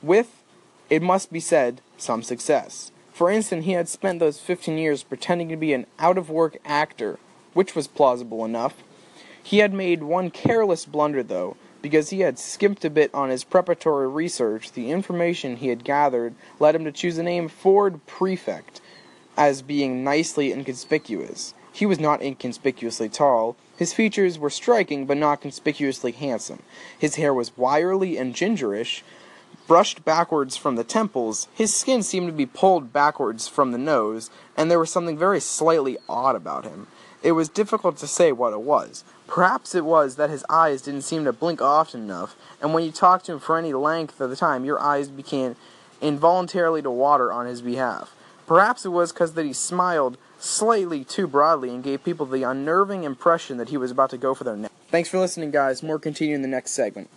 with, 0.00 0.44
it 0.88 1.02
must 1.02 1.32
be 1.32 1.40
said, 1.40 1.80
some 1.96 2.22
success. 2.22 2.92
For 3.12 3.28
instance, 3.28 3.64
he 3.64 3.72
had 3.72 3.88
spent 3.88 4.20
those 4.20 4.38
15 4.38 4.78
years 4.78 5.02
pretending 5.02 5.48
to 5.48 5.56
be 5.56 5.72
an 5.72 5.86
out 5.98 6.18
of 6.18 6.30
work 6.30 6.56
actor, 6.64 7.18
which 7.52 7.74
was 7.74 7.88
plausible 7.88 8.44
enough. 8.44 8.76
He 9.42 9.58
had 9.58 9.74
made 9.74 10.04
one 10.04 10.30
careless 10.30 10.84
blunder, 10.84 11.24
though, 11.24 11.56
because 11.84 12.08
he 12.08 12.20
had 12.20 12.38
skimped 12.38 12.82
a 12.86 12.88
bit 12.88 13.12
on 13.12 13.28
his 13.28 13.44
preparatory 13.44 14.08
research, 14.08 14.72
the 14.72 14.90
information 14.90 15.56
he 15.56 15.68
had 15.68 15.84
gathered 15.84 16.34
led 16.58 16.74
him 16.74 16.82
to 16.82 16.90
choose 16.90 17.16
the 17.16 17.22
name 17.22 17.46
Ford 17.46 18.06
Prefect 18.06 18.80
as 19.36 19.60
being 19.60 20.02
nicely 20.02 20.50
inconspicuous. 20.50 21.52
He 21.74 21.84
was 21.84 22.00
not 22.00 22.22
inconspicuously 22.22 23.10
tall. 23.10 23.56
His 23.76 23.92
features 23.92 24.38
were 24.38 24.48
striking 24.48 25.04
but 25.04 25.18
not 25.18 25.42
conspicuously 25.42 26.12
handsome. 26.12 26.62
His 26.98 27.16
hair 27.16 27.34
was 27.34 27.54
wiry 27.54 28.16
and 28.16 28.34
gingerish, 28.34 29.02
brushed 29.66 30.06
backwards 30.06 30.56
from 30.56 30.76
the 30.76 30.84
temples. 30.84 31.48
His 31.52 31.74
skin 31.74 32.02
seemed 32.02 32.28
to 32.28 32.32
be 32.32 32.46
pulled 32.46 32.94
backwards 32.94 33.46
from 33.46 33.72
the 33.72 33.78
nose, 33.78 34.30
and 34.56 34.70
there 34.70 34.78
was 34.78 34.88
something 34.88 35.18
very 35.18 35.38
slightly 35.38 35.98
odd 36.08 36.34
about 36.34 36.64
him. 36.64 36.86
It 37.24 37.32
was 37.32 37.48
difficult 37.48 37.96
to 37.96 38.06
say 38.06 38.32
what 38.32 38.52
it 38.52 38.60
was. 38.60 39.02
Perhaps 39.26 39.74
it 39.74 39.86
was 39.86 40.16
that 40.16 40.28
his 40.28 40.44
eyes 40.50 40.82
didn't 40.82 41.02
seem 41.02 41.24
to 41.24 41.32
blink 41.32 41.62
often 41.62 42.02
enough, 42.02 42.36
and 42.60 42.74
when 42.74 42.84
you 42.84 42.92
talked 42.92 43.24
to 43.26 43.32
him 43.32 43.40
for 43.40 43.56
any 43.56 43.72
length 43.72 44.20
of 44.20 44.28
the 44.28 44.36
time, 44.36 44.66
your 44.66 44.78
eyes 44.78 45.08
began 45.08 45.56
involuntarily 46.02 46.82
to 46.82 46.90
water 46.90 47.32
on 47.32 47.46
his 47.46 47.62
behalf. 47.62 48.14
Perhaps 48.46 48.84
it 48.84 48.90
was 48.90 49.10
because 49.10 49.32
that 49.32 49.46
he 49.46 49.54
smiled 49.54 50.18
slightly 50.38 51.02
too 51.02 51.26
broadly 51.26 51.70
and 51.70 51.82
gave 51.82 52.04
people 52.04 52.26
the 52.26 52.42
unnerving 52.42 53.04
impression 53.04 53.56
that 53.56 53.70
he 53.70 53.78
was 53.78 53.90
about 53.90 54.10
to 54.10 54.18
go 54.18 54.34
for 54.34 54.44
their 54.44 54.56
neck. 54.56 54.70
Thanks 54.90 55.08
for 55.08 55.18
listening, 55.18 55.50
guys. 55.50 55.82
More 55.82 55.98
continue 55.98 56.34
in 56.34 56.42
the 56.42 56.48
next 56.48 56.72
segment. 56.72 57.08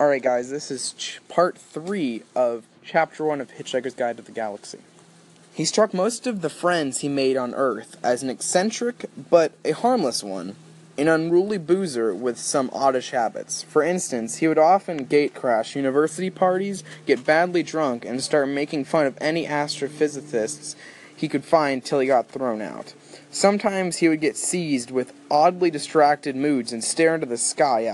Alright, 0.00 0.24
guys, 0.24 0.50
this 0.50 0.72
is 0.72 0.92
ch- 0.94 1.20
part 1.28 1.56
three 1.56 2.24
of 2.34 2.64
chapter 2.84 3.24
one 3.24 3.40
of 3.40 3.52
Hitchhiker's 3.52 3.94
Guide 3.94 4.16
to 4.16 4.24
the 4.24 4.32
Galaxy. 4.32 4.80
He 5.56 5.64
struck 5.64 5.94
most 5.94 6.26
of 6.26 6.42
the 6.42 6.50
friends 6.50 6.98
he 6.98 7.08
made 7.08 7.38
on 7.38 7.54
Earth 7.54 7.96
as 8.02 8.22
an 8.22 8.28
eccentric, 8.28 9.06
but 9.30 9.52
a 9.64 9.70
harmless 9.70 10.22
one, 10.22 10.54
an 10.98 11.08
unruly 11.08 11.56
boozer 11.56 12.14
with 12.14 12.38
some 12.38 12.68
oddish 12.74 13.12
habits. 13.12 13.62
For 13.62 13.82
instance, 13.82 14.36
he 14.36 14.48
would 14.48 14.58
often 14.58 15.06
gate 15.06 15.34
crash 15.34 15.74
university 15.74 16.28
parties, 16.28 16.84
get 17.06 17.24
badly 17.24 17.62
drunk, 17.62 18.04
and 18.04 18.22
start 18.22 18.50
making 18.50 18.84
fun 18.84 19.06
of 19.06 19.16
any 19.18 19.46
astrophysicists 19.46 20.76
he 21.16 21.26
could 21.26 21.42
find 21.42 21.82
till 21.82 22.00
he 22.00 22.06
got 22.06 22.28
thrown 22.28 22.60
out. 22.60 22.92
Sometimes 23.30 23.96
he 23.96 24.10
would 24.10 24.20
get 24.20 24.36
seized 24.36 24.90
with 24.90 25.14
oddly 25.30 25.70
distracted 25.70 26.36
moods 26.36 26.70
and 26.70 26.84
stare 26.84 27.14
into 27.14 27.26
the 27.26 27.38
sky 27.38 27.90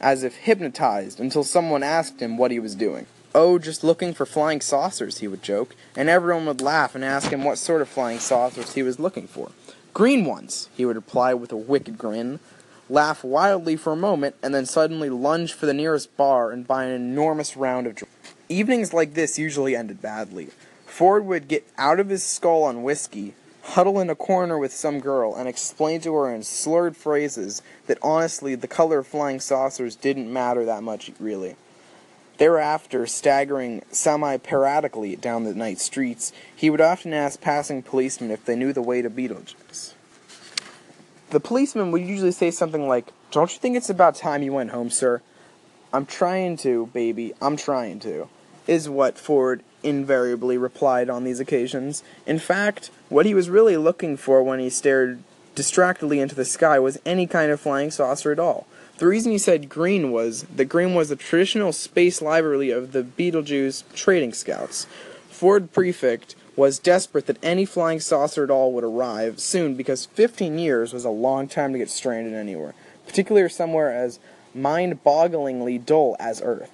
as 0.00 0.22
if 0.22 0.36
hypnotized 0.36 1.20
until 1.20 1.44
someone 1.44 1.82
asked 1.82 2.22
him 2.22 2.38
what 2.38 2.50
he 2.50 2.58
was 2.58 2.74
doing. 2.74 3.04
Oh, 3.36 3.58
just 3.58 3.82
looking 3.82 4.14
for 4.14 4.26
flying 4.26 4.60
saucers, 4.60 5.18
he 5.18 5.26
would 5.26 5.42
joke, 5.42 5.74
and 5.96 6.08
everyone 6.08 6.46
would 6.46 6.60
laugh 6.60 6.94
and 6.94 7.04
ask 7.04 7.32
him 7.32 7.42
what 7.42 7.58
sort 7.58 7.82
of 7.82 7.88
flying 7.88 8.20
saucers 8.20 8.74
he 8.74 8.82
was 8.84 9.00
looking 9.00 9.26
for. 9.26 9.50
Green 9.92 10.24
ones, 10.24 10.68
he 10.76 10.84
would 10.84 10.94
reply 10.94 11.34
with 11.34 11.50
a 11.50 11.56
wicked 11.56 11.98
grin, 11.98 12.38
laugh 12.88 13.24
wildly 13.24 13.74
for 13.74 13.92
a 13.92 13.96
moment, 13.96 14.36
and 14.40 14.54
then 14.54 14.66
suddenly 14.66 15.10
lunge 15.10 15.52
for 15.52 15.66
the 15.66 15.74
nearest 15.74 16.16
bar 16.16 16.52
and 16.52 16.68
buy 16.68 16.84
an 16.84 16.92
enormous 16.92 17.56
round 17.56 17.88
of 17.88 17.96
drinks. 17.96 18.34
Evenings 18.48 18.94
like 18.94 19.14
this 19.14 19.36
usually 19.36 19.74
ended 19.74 20.00
badly. 20.00 20.50
Ford 20.86 21.26
would 21.26 21.48
get 21.48 21.66
out 21.76 21.98
of 21.98 22.10
his 22.10 22.22
skull 22.22 22.62
on 22.62 22.84
whiskey, 22.84 23.34
huddle 23.62 23.98
in 23.98 24.10
a 24.10 24.14
corner 24.14 24.56
with 24.56 24.72
some 24.72 25.00
girl, 25.00 25.34
and 25.34 25.48
explain 25.48 26.00
to 26.02 26.14
her 26.14 26.32
in 26.32 26.44
slurred 26.44 26.96
phrases 26.96 27.62
that 27.88 27.98
honestly 28.00 28.54
the 28.54 28.68
color 28.68 28.98
of 28.98 29.08
flying 29.08 29.40
saucers 29.40 29.96
didn't 29.96 30.32
matter 30.32 30.64
that 30.64 30.84
much, 30.84 31.10
really. 31.18 31.56
Thereafter, 32.38 33.06
staggering 33.06 33.82
semi 33.90 34.36
paradically 34.38 35.16
down 35.16 35.44
the 35.44 35.54
night 35.54 35.78
streets, 35.78 36.32
he 36.54 36.68
would 36.68 36.80
often 36.80 37.12
ask 37.12 37.40
passing 37.40 37.82
policemen 37.82 38.30
if 38.30 38.44
they 38.44 38.56
knew 38.56 38.72
the 38.72 38.82
way 38.82 39.02
to 39.02 39.10
Betelgeuse. 39.10 39.94
The 41.30 41.40
policeman 41.40 41.92
would 41.92 42.02
usually 42.02 42.32
say 42.32 42.50
something 42.50 42.88
like, 42.88 43.12
Don't 43.30 43.52
you 43.52 43.58
think 43.58 43.76
it's 43.76 43.90
about 43.90 44.16
time 44.16 44.42
you 44.42 44.52
went 44.52 44.70
home, 44.70 44.90
sir? 44.90 45.22
I'm 45.92 46.06
trying 46.06 46.56
to, 46.58 46.86
baby, 46.88 47.34
I'm 47.40 47.56
trying 47.56 48.00
to, 48.00 48.28
is 48.66 48.88
what 48.88 49.16
Ford 49.16 49.62
invariably 49.84 50.58
replied 50.58 51.08
on 51.08 51.22
these 51.22 51.38
occasions. 51.38 52.02
In 52.26 52.40
fact, 52.40 52.90
what 53.08 53.26
he 53.26 53.34
was 53.34 53.48
really 53.48 53.76
looking 53.76 54.16
for 54.16 54.42
when 54.42 54.58
he 54.58 54.70
stared 54.70 55.22
distractedly 55.54 56.18
into 56.18 56.34
the 56.34 56.44
sky 56.44 56.78
was 56.80 56.98
any 57.06 57.26
kind 57.28 57.52
of 57.52 57.60
flying 57.60 57.90
saucer 57.92 58.32
at 58.32 58.40
all. 58.40 58.66
The 58.96 59.08
reason 59.08 59.32
he 59.32 59.38
said 59.38 59.68
green 59.68 60.12
was 60.12 60.44
that 60.44 60.66
green 60.66 60.94
was 60.94 61.08
the 61.08 61.16
traditional 61.16 61.72
space 61.72 62.22
livery 62.22 62.70
of 62.70 62.92
the 62.92 63.02
Betelgeuse 63.02 63.82
trading 63.92 64.32
scouts. 64.32 64.86
Ford 65.28 65.72
Prefect 65.72 66.36
was 66.54 66.78
desperate 66.78 67.26
that 67.26 67.42
any 67.42 67.64
flying 67.64 67.98
saucer 67.98 68.44
at 68.44 68.50
all 68.50 68.72
would 68.72 68.84
arrive 68.84 69.40
soon 69.40 69.74
because 69.74 70.06
15 70.06 70.60
years 70.60 70.92
was 70.92 71.04
a 71.04 71.10
long 71.10 71.48
time 71.48 71.72
to 71.72 71.78
get 71.78 71.90
stranded 71.90 72.34
anywhere, 72.34 72.72
particularly 73.04 73.48
somewhere 73.48 73.92
as 73.92 74.20
mind 74.54 75.02
bogglingly 75.02 75.84
dull 75.84 76.14
as 76.20 76.40
Earth. 76.40 76.70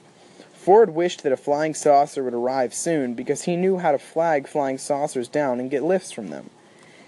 Ford 0.52 0.90
wished 0.90 1.22
that 1.22 1.32
a 1.32 1.38
flying 1.38 1.72
saucer 1.72 2.22
would 2.22 2.34
arrive 2.34 2.74
soon 2.74 3.14
because 3.14 3.44
he 3.44 3.56
knew 3.56 3.78
how 3.78 3.92
to 3.92 3.98
flag 3.98 4.46
flying 4.46 4.76
saucers 4.76 5.26
down 5.26 5.58
and 5.58 5.70
get 5.70 5.82
lifts 5.82 6.12
from 6.12 6.28
them. 6.28 6.50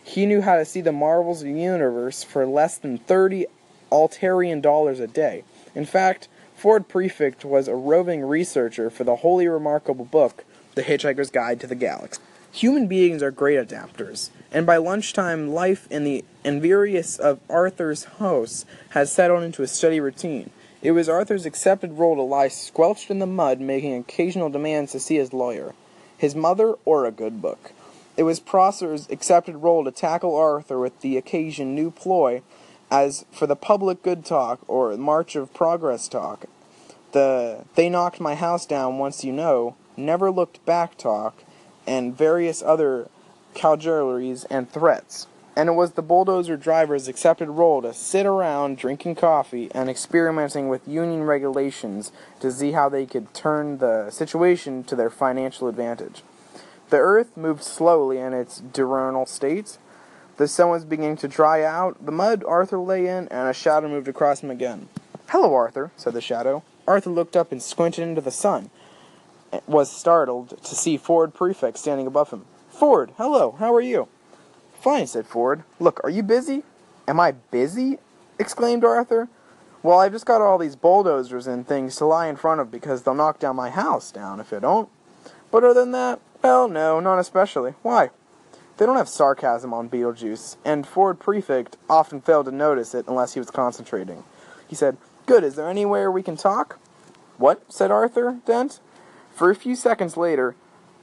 He 0.02 0.24
knew 0.24 0.40
how 0.40 0.56
to 0.56 0.64
see 0.64 0.80
the 0.80 0.90
marvels 0.90 1.42
of 1.42 1.48
the 1.48 1.60
universe 1.60 2.22
for 2.22 2.46
less 2.46 2.78
than 2.78 2.96
30 2.96 3.44
Altairian 3.92 4.62
dollars 4.62 4.98
a 4.98 5.06
day. 5.06 5.44
In 5.74 5.84
fact, 5.84 6.28
Ford 6.56 6.88
Prefect 6.88 7.44
was 7.44 7.68
a 7.68 7.76
roving 7.76 8.24
researcher 8.24 8.88
for 8.88 9.04
the 9.04 9.16
wholly 9.16 9.46
remarkable 9.46 10.06
book, 10.06 10.44
The 10.74 10.82
Hitchhiker's 10.82 11.30
Guide 11.30 11.60
to 11.60 11.66
the 11.66 11.74
Galaxy. 11.74 12.22
Human 12.52 12.86
beings 12.86 13.22
are 13.22 13.30
great 13.30 13.58
adapters, 13.58 14.30
and 14.50 14.66
by 14.66 14.76
lunchtime, 14.76 15.52
life 15.52 15.86
in 15.90 16.04
the 16.04 16.24
envirous 16.44 17.18
of 17.18 17.40
Arthur's 17.48 18.04
house 18.04 18.64
had 18.90 19.08
settled 19.08 19.42
into 19.42 19.62
a 19.62 19.66
steady 19.66 20.00
routine. 20.00 20.50
It 20.82 20.92
was 20.92 21.08
Arthur's 21.08 21.46
accepted 21.46 21.92
role 21.94 22.16
to 22.16 22.22
lie 22.22 22.48
squelched 22.48 23.10
in 23.10 23.20
the 23.20 23.26
mud, 23.26 23.60
making 23.60 23.94
occasional 23.94 24.50
demands 24.50 24.92
to 24.92 25.00
see 25.00 25.16
his 25.16 25.32
lawyer, 25.32 25.74
his 26.18 26.34
mother, 26.34 26.74
or 26.84 27.06
a 27.06 27.10
good 27.10 27.40
book. 27.40 27.72
It 28.16 28.24
was 28.24 28.40
Prosser's 28.40 29.08
accepted 29.10 29.56
role 29.56 29.84
to 29.84 29.90
tackle 29.90 30.36
Arthur 30.36 30.78
with 30.78 31.00
the 31.00 31.16
occasion 31.16 31.74
new 31.74 31.90
ploy 31.90 32.42
as 32.92 33.24
for 33.32 33.46
the 33.46 33.56
public 33.56 34.02
good 34.02 34.22
talk 34.22 34.60
or 34.68 34.94
march 34.98 35.34
of 35.34 35.54
progress 35.54 36.08
talk, 36.08 36.44
the 37.12 37.64
they 37.74 37.88
knocked 37.88 38.20
my 38.20 38.34
house 38.34 38.66
down 38.66 38.98
once 38.98 39.24
you 39.24 39.32
know, 39.32 39.74
never 39.96 40.30
looked 40.30 40.64
back 40.66 40.98
talk, 40.98 41.42
and 41.86 42.16
various 42.16 42.62
other 42.62 43.08
cajoleries 43.54 44.44
and 44.50 44.70
threats. 44.70 45.26
And 45.56 45.70
it 45.70 45.72
was 45.72 45.92
the 45.92 46.02
bulldozer 46.02 46.56
driver's 46.56 47.08
accepted 47.08 47.48
role 47.48 47.80
to 47.80 47.94
sit 47.94 48.26
around 48.26 48.76
drinking 48.76 49.14
coffee 49.14 49.70
and 49.74 49.88
experimenting 49.88 50.68
with 50.68 50.86
union 50.86 51.24
regulations 51.24 52.12
to 52.40 52.52
see 52.52 52.72
how 52.72 52.90
they 52.90 53.06
could 53.06 53.32
turn 53.32 53.78
the 53.78 54.10
situation 54.10 54.84
to 54.84 54.96
their 54.96 55.10
financial 55.10 55.66
advantage. 55.66 56.22
The 56.90 56.98
earth 56.98 57.38
moved 57.38 57.62
slowly 57.62 58.18
in 58.18 58.34
its 58.34 58.60
diurnal 58.60 59.24
state, 59.24 59.78
the 60.36 60.48
sun 60.48 60.70
was 60.70 60.84
beginning 60.84 61.16
to 61.18 61.28
dry 61.28 61.62
out. 61.62 62.04
The 62.04 62.12
mud 62.12 62.42
Arthur 62.46 62.78
lay 62.78 63.06
in, 63.06 63.28
and 63.28 63.48
a 63.48 63.52
shadow 63.54 63.88
moved 63.88 64.08
across 64.08 64.42
him 64.42 64.50
again. 64.50 64.88
Hello, 65.28 65.54
Arthur, 65.54 65.92
said 65.96 66.14
the 66.14 66.20
shadow. 66.20 66.62
Arthur 66.86 67.10
looked 67.10 67.36
up 67.36 67.52
and 67.52 67.62
squinted 67.62 68.06
into 68.06 68.20
the 68.20 68.30
sun. 68.30 68.70
and 69.50 69.62
Was 69.66 69.90
startled 69.90 70.62
to 70.62 70.74
see 70.74 70.96
Ford 70.96 71.34
Prefect 71.34 71.78
standing 71.78 72.06
above 72.06 72.30
him. 72.30 72.44
Ford, 72.70 73.12
hello, 73.16 73.52
how 73.58 73.74
are 73.74 73.80
you? 73.80 74.08
Fine, 74.80 75.06
said 75.06 75.26
Ford. 75.26 75.62
Look, 75.78 76.00
are 76.02 76.10
you 76.10 76.22
busy? 76.22 76.64
Am 77.06 77.20
I 77.20 77.32
busy? 77.32 77.98
exclaimed 78.38 78.84
Arthur. 78.84 79.28
Well, 79.82 79.98
I've 79.98 80.12
just 80.12 80.26
got 80.26 80.40
all 80.40 80.58
these 80.58 80.76
bulldozers 80.76 81.46
and 81.46 81.66
things 81.66 81.96
to 81.96 82.06
lie 82.06 82.26
in 82.28 82.36
front 82.36 82.60
of 82.60 82.70
because 82.70 83.02
they'll 83.02 83.14
knock 83.14 83.38
down 83.38 83.56
my 83.56 83.70
house 83.70 84.10
down 84.10 84.40
if 84.40 84.52
I 84.52 84.60
don't. 84.60 84.88
But 85.50 85.64
other 85.64 85.80
than 85.80 85.92
that, 85.92 86.20
well, 86.42 86.68
no, 86.68 87.00
not 87.00 87.18
especially. 87.18 87.74
Why? 87.82 88.10
They 88.76 88.86
don't 88.86 88.96
have 88.96 89.08
sarcasm 89.08 89.74
on 89.74 89.88
Betelgeuse, 89.88 90.56
and 90.64 90.86
Ford 90.86 91.20
Prefect 91.20 91.76
often 91.88 92.20
failed 92.20 92.46
to 92.46 92.52
notice 92.52 92.94
it 92.94 93.06
unless 93.06 93.34
he 93.34 93.40
was 93.40 93.50
concentrating. 93.50 94.24
He 94.66 94.74
said, 94.74 94.96
Good, 95.26 95.44
is 95.44 95.56
there 95.56 95.68
anywhere 95.68 96.10
we 96.10 96.22
can 96.22 96.36
talk? 96.36 96.78
What? 97.36 97.70
said 97.72 97.90
Arthur 97.90 98.38
Dent. 98.46 98.80
For 99.34 99.50
a 99.50 99.54
few 99.54 99.76
seconds 99.76 100.16
later, 100.16 100.56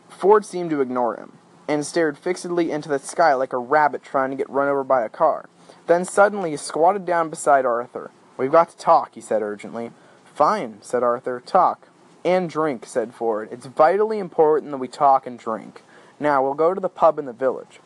Ford 0.10 0.46
seemed 0.46 0.72
to 0.72 0.82
ignore 0.82 1.16
him, 1.16 1.34
and 1.68 1.86
stared 1.86 2.18
fixedly 2.18 2.72
into 2.72 2.90
the 2.90 3.00
sky 3.00 3.34
like 3.34 3.54
a 3.54 3.58
rabbit 3.58 4.04
trying 4.04 4.32
to 4.32 4.36
get 4.36 4.50
run 4.50 4.68
over 4.68 4.84
by 4.84 5.04
a 5.04 5.10
car. 5.10 5.48
Then 5.88 6.06
suddenly 6.06 6.52
he 6.52 6.58
squatted 6.58 7.06
down 7.06 7.30
beside 7.30 7.66
Arthur. 7.66 8.12
We've 8.38 8.52
got 8.52 8.70
to 8.70 8.78
talk, 8.78 9.16
he 9.16 9.22
said 9.22 9.42
urgently. 9.42 9.92
Fine, 10.34 10.80
said 10.82 11.04
Arthur. 11.04 11.42
Talk. 11.46 11.88
And 12.26 12.50
drink, 12.50 12.86
said 12.86 13.14
Ford. 13.14 13.50
It's 13.52 13.66
vitally 13.66 14.20
important 14.20 14.72
that 14.72 14.78
we 14.78 14.88
talk 14.88 15.28
and 15.28 15.38
drink. 15.38 15.84
Now, 16.20 16.44
we'll 16.44 16.54
go 16.54 16.74
to 16.74 16.82
the 16.82 16.90
pub 16.90 17.18
in 17.18 17.26
the 17.26 17.34
village. 17.34 17.80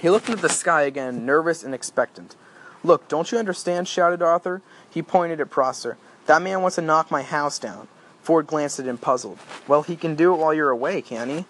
He 0.00 0.10
looked 0.10 0.28
into 0.28 0.40
the 0.40 0.48
sky 0.48 0.82
again, 0.82 1.26
nervous 1.26 1.64
and 1.64 1.74
expectant. 1.74 2.36
Look, 2.84 3.08
don't 3.08 3.30
you 3.32 3.38
understand? 3.38 3.88
shouted 3.88 4.22
Arthur. 4.22 4.62
He 4.88 5.02
pointed 5.02 5.40
at 5.40 5.50
Prosser. 5.50 5.96
That 6.26 6.42
man 6.42 6.62
wants 6.62 6.76
to 6.76 6.82
knock 6.82 7.10
my 7.10 7.22
house 7.22 7.58
down. 7.58 7.88
Ford 8.22 8.46
glanced 8.46 8.78
at 8.78 8.86
him, 8.86 8.98
puzzled. 8.98 9.38
Well, 9.66 9.82
he 9.82 9.96
can 9.96 10.14
do 10.14 10.32
it 10.34 10.38
while 10.38 10.54
you're 10.54 10.70
away, 10.70 11.02
can 11.02 11.28
he? 11.28 11.44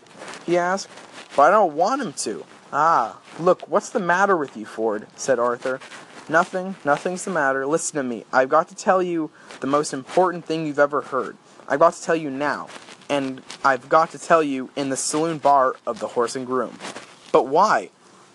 He 0.47 0.57
asked. 0.57 0.89
But 1.37 1.43
I 1.43 1.51
don't 1.51 1.75
want 1.75 2.01
him 2.01 2.13
to. 2.15 2.45
Ah, 2.73 3.19
look, 3.39 3.69
what's 3.69 3.91
the 3.91 4.01
matter 4.01 4.37
with 4.37 4.57
you, 4.57 4.65
Ford? 4.65 5.07
said 5.17 5.39
Arthur. 5.39 5.81
Nothing, 6.29 6.77
nothing's 6.85 7.25
the 7.25 7.31
matter. 7.31 7.67
Listen 7.67 7.97
to 7.97 8.03
me. 8.03 8.25
I've 8.33 8.49
got 8.49 8.69
to 8.69 8.75
tell 8.75 9.03
you 9.03 9.31
the 9.61 9.67
most 9.67 9.93
important 9.93 10.45
thing 10.45 10.67
you've 10.67 10.79
ever 10.79 11.01
heard. 11.01 11.37
I've 11.69 11.81
got 11.81 11.95
to 11.95 12.03
tell 12.03 12.17
you 12.17 12.31
now 12.31 12.69
and 13.09 13.43
I've 13.65 13.89
got 13.89 14.11
to 14.11 14.19
tell 14.19 14.43
you 14.43 14.71
in 14.77 14.89
the 14.89 14.97
saloon 14.97 15.39
bar 15.39 15.77
of 15.87 16.01
the 16.01 16.09
Horse 16.09 16.37
and 16.37 16.47
Groom. 16.47 16.79
But 17.33 17.47
why? 17.47 17.91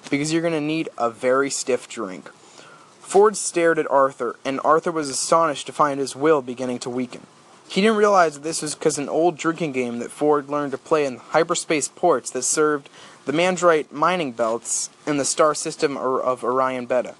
Because 0.09 0.31
you're 0.31 0.41
going 0.41 0.53
to 0.53 0.61
need 0.61 0.89
a 0.97 1.09
very 1.09 1.49
stiff 1.49 1.87
drink. 1.87 2.29
Ford 2.99 3.37
stared 3.37 3.77
at 3.77 3.89
Arthur, 3.91 4.37
and 4.43 4.59
Arthur 4.63 4.91
was 4.91 5.09
astonished 5.09 5.67
to 5.67 5.71
find 5.71 5.99
his 5.99 6.15
will 6.15 6.41
beginning 6.41 6.79
to 6.79 6.89
weaken. 6.89 7.27
He 7.67 7.81
didn't 7.81 7.97
realize 7.97 8.35
that 8.35 8.43
this 8.43 8.61
was 8.61 8.75
because 8.75 8.97
an 8.97 9.09
old 9.09 9.37
drinking 9.37 9.71
game 9.71 9.99
that 9.99 10.11
Ford 10.11 10.49
learned 10.49 10.71
to 10.71 10.77
play 10.77 11.05
in 11.05 11.15
the 11.15 11.19
hyperspace 11.21 11.87
ports 11.87 12.31
that 12.31 12.43
served 12.43 12.89
the 13.25 13.31
Mandrite 13.31 13.91
mining 13.91 14.31
belts 14.31 14.89
in 15.07 15.17
the 15.17 15.25
star 15.25 15.55
system 15.55 15.97
of 15.97 16.43
Orion 16.43 16.85
Beta. 16.85 17.15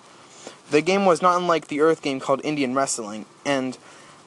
The 0.70 0.82
game 0.82 1.06
was 1.06 1.22
not 1.22 1.38
unlike 1.38 1.68
the 1.68 1.82
Earth 1.82 2.02
game 2.02 2.20
called 2.20 2.42
Indian 2.44 2.74
Wrestling, 2.74 3.26
and 3.46 3.78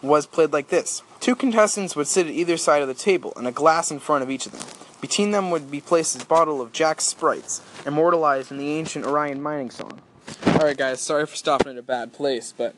was 0.07 0.27
played 0.27 0.53
like 0.53 0.69
this. 0.69 1.03
Two 1.21 1.35
contestants 1.35 1.97
would 1.97 2.07
sit 2.07 2.27
at 2.27 2.33
either 2.33 2.57
side 2.57 2.83
of 2.83 2.89
the 2.89 2.95
table, 2.95 3.33
and 3.37 3.47
a 3.47 3.53
glass 3.53 3.91
in 3.91 3.99
front 3.99 4.23
of 4.23 4.31
each 4.31 4.47
of 4.47 4.53
them. 4.53 4.67
Between 5.01 5.31
them 5.31 5.51
would 5.51 5.71
be 5.71 5.81
placed 5.81 6.21
a 6.21 6.27
bottle 6.27 6.61
of 6.61 6.73
Janx 6.73 7.05
Spirit, 7.05 7.61
immortalized 7.85 8.51
in 8.51 8.59
the 8.59 8.73
ancient 8.73 9.05
Orion 9.05 9.43
mining 9.43 9.71
song. 9.71 10.01
Alright, 10.47 10.79
guys, 10.79 11.01
sorry 11.01 11.27
for 11.27 11.37
stopping 11.37 11.73
at 11.73 11.79
a 11.79 11.83
bad 11.83 12.13
place, 12.13 12.55
but 12.57 12.75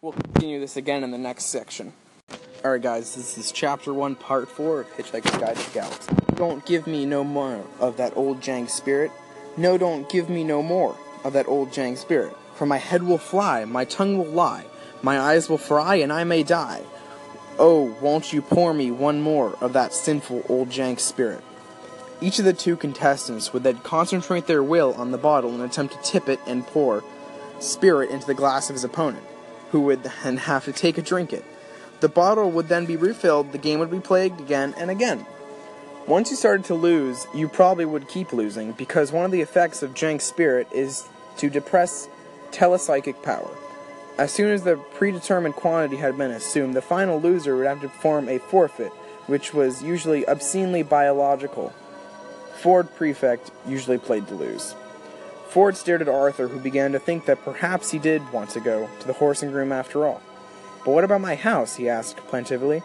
we'll 0.00 0.12
continue 0.12 0.58
this 0.58 0.76
again 0.76 1.04
in 1.04 1.10
the 1.10 1.18
next 1.18 1.44
section. 1.46 1.92
Alright, 2.64 2.82
guys, 2.82 3.14
this 3.14 3.36
is 3.38 3.52
chapter 3.52 3.92
1, 3.92 4.16
part 4.16 4.48
4 4.48 4.80
of 4.80 4.88
Hitchhiker's 4.96 5.36
Guide 5.38 5.56
to 5.56 5.66
the 5.66 5.74
Galaxy. 5.74 6.14
Don't 6.34 6.64
give 6.66 6.86
me 6.86 7.06
no 7.06 7.22
more 7.22 7.64
of 7.78 7.96
that 7.98 8.16
old 8.16 8.40
Janx 8.40 8.72
spirit. 8.72 9.12
No, 9.56 9.78
don't 9.78 10.08
give 10.08 10.28
me 10.28 10.42
no 10.42 10.62
more 10.62 10.96
of 11.22 11.32
that 11.34 11.48
old 11.48 11.72
Janx 11.72 12.00
spirit. 12.00 12.34
For 12.54 12.66
my 12.66 12.78
head 12.78 13.02
will 13.02 13.18
fly, 13.18 13.64
my 13.64 13.84
tongue 13.84 14.18
will 14.18 14.24
lie, 14.24 14.64
my 15.06 15.20
eyes 15.20 15.48
will 15.48 15.56
fry, 15.56 15.94
and 15.94 16.12
I 16.12 16.24
may 16.24 16.42
die. 16.42 16.82
Oh, 17.60 17.96
won't 18.00 18.32
you 18.32 18.42
pour 18.42 18.74
me 18.74 18.90
one 18.90 19.22
more 19.22 19.56
of 19.60 19.72
that 19.74 19.94
sinful 19.94 20.44
old 20.48 20.68
Janx 20.68 21.04
spirit? 21.04 21.44
Each 22.20 22.40
of 22.40 22.44
the 22.44 22.52
two 22.52 22.76
contestants 22.76 23.52
would 23.52 23.62
then 23.62 23.78
concentrate 23.78 24.48
their 24.48 24.64
will 24.64 24.94
on 24.94 25.12
the 25.12 25.16
bottle 25.16 25.54
and 25.54 25.62
attempt 25.62 25.94
to 25.94 26.10
tip 26.10 26.28
it 26.28 26.40
and 26.44 26.66
pour 26.66 27.04
spirit 27.60 28.10
into 28.10 28.26
the 28.26 28.34
glass 28.34 28.68
of 28.68 28.74
his 28.74 28.82
opponent, 28.82 29.24
who 29.70 29.82
would 29.82 30.02
then 30.02 30.38
have 30.38 30.64
to 30.64 30.72
take 30.72 30.98
a 30.98 31.02
drink 31.02 31.32
it. 31.32 31.44
The 32.00 32.08
bottle 32.08 32.50
would 32.50 32.66
then 32.66 32.84
be 32.84 32.96
refilled, 32.96 33.52
the 33.52 33.58
game 33.58 33.78
would 33.78 33.92
be 33.92 34.00
played 34.00 34.40
again 34.40 34.74
and 34.76 34.90
again. 34.90 35.24
Once 36.08 36.30
you 36.30 36.36
started 36.36 36.64
to 36.64 36.74
lose, 36.74 37.28
you 37.32 37.48
probably 37.48 37.84
would 37.84 38.08
keep 38.08 38.32
losing, 38.32 38.72
because 38.72 39.12
one 39.12 39.24
of 39.24 39.30
the 39.30 39.40
effects 39.40 39.84
of 39.84 39.94
Janx 39.94 40.24
Spirit 40.24 40.66
is 40.72 41.06
to 41.36 41.48
depress 41.48 42.08
telepsychic 42.50 43.22
power. 43.22 43.56
As 44.18 44.32
soon 44.32 44.50
as 44.50 44.62
the 44.62 44.76
predetermined 44.76 45.56
quantity 45.56 45.96
had 45.96 46.16
been 46.16 46.30
assumed, 46.30 46.74
the 46.74 46.80
final 46.80 47.20
loser 47.20 47.56
would 47.56 47.66
have 47.66 47.82
to 47.82 47.88
perform 47.88 48.28
a 48.28 48.38
forfeit, 48.38 48.92
which 49.26 49.52
was 49.52 49.82
usually 49.82 50.26
obscenely 50.26 50.82
biological. 50.82 51.72
Ford 52.54 52.88
Prefect 52.96 53.50
usually 53.66 53.98
played 53.98 54.26
to 54.28 54.34
lose. 54.34 54.74
Ford 55.48 55.76
stared 55.76 56.00
at 56.00 56.08
Arthur, 56.08 56.48
who 56.48 56.58
began 56.58 56.92
to 56.92 56.98
think 56.98 57.26
that 57.26 57.44
perhaps 57.44 57.90
he 57.90 57.98
did 57.98 58.32
want 58.32 58.50
to 58.50 58.60
go 58.60 58.88
to 59.00 59.06
the 59.06 59.12
horse 59.12 59.42
and 59.42 59.52
groom 59.52 59.70
after 59.70 60.06
all. 60.06 60.22
But 60.84 60.92
what 60.92 61.04
about 61.04 61.20
my 61.20 61.34
house? 61.34 61.76
he 61.76 61.88
asked 61.88 62.16
plaintively. 62.28 62.82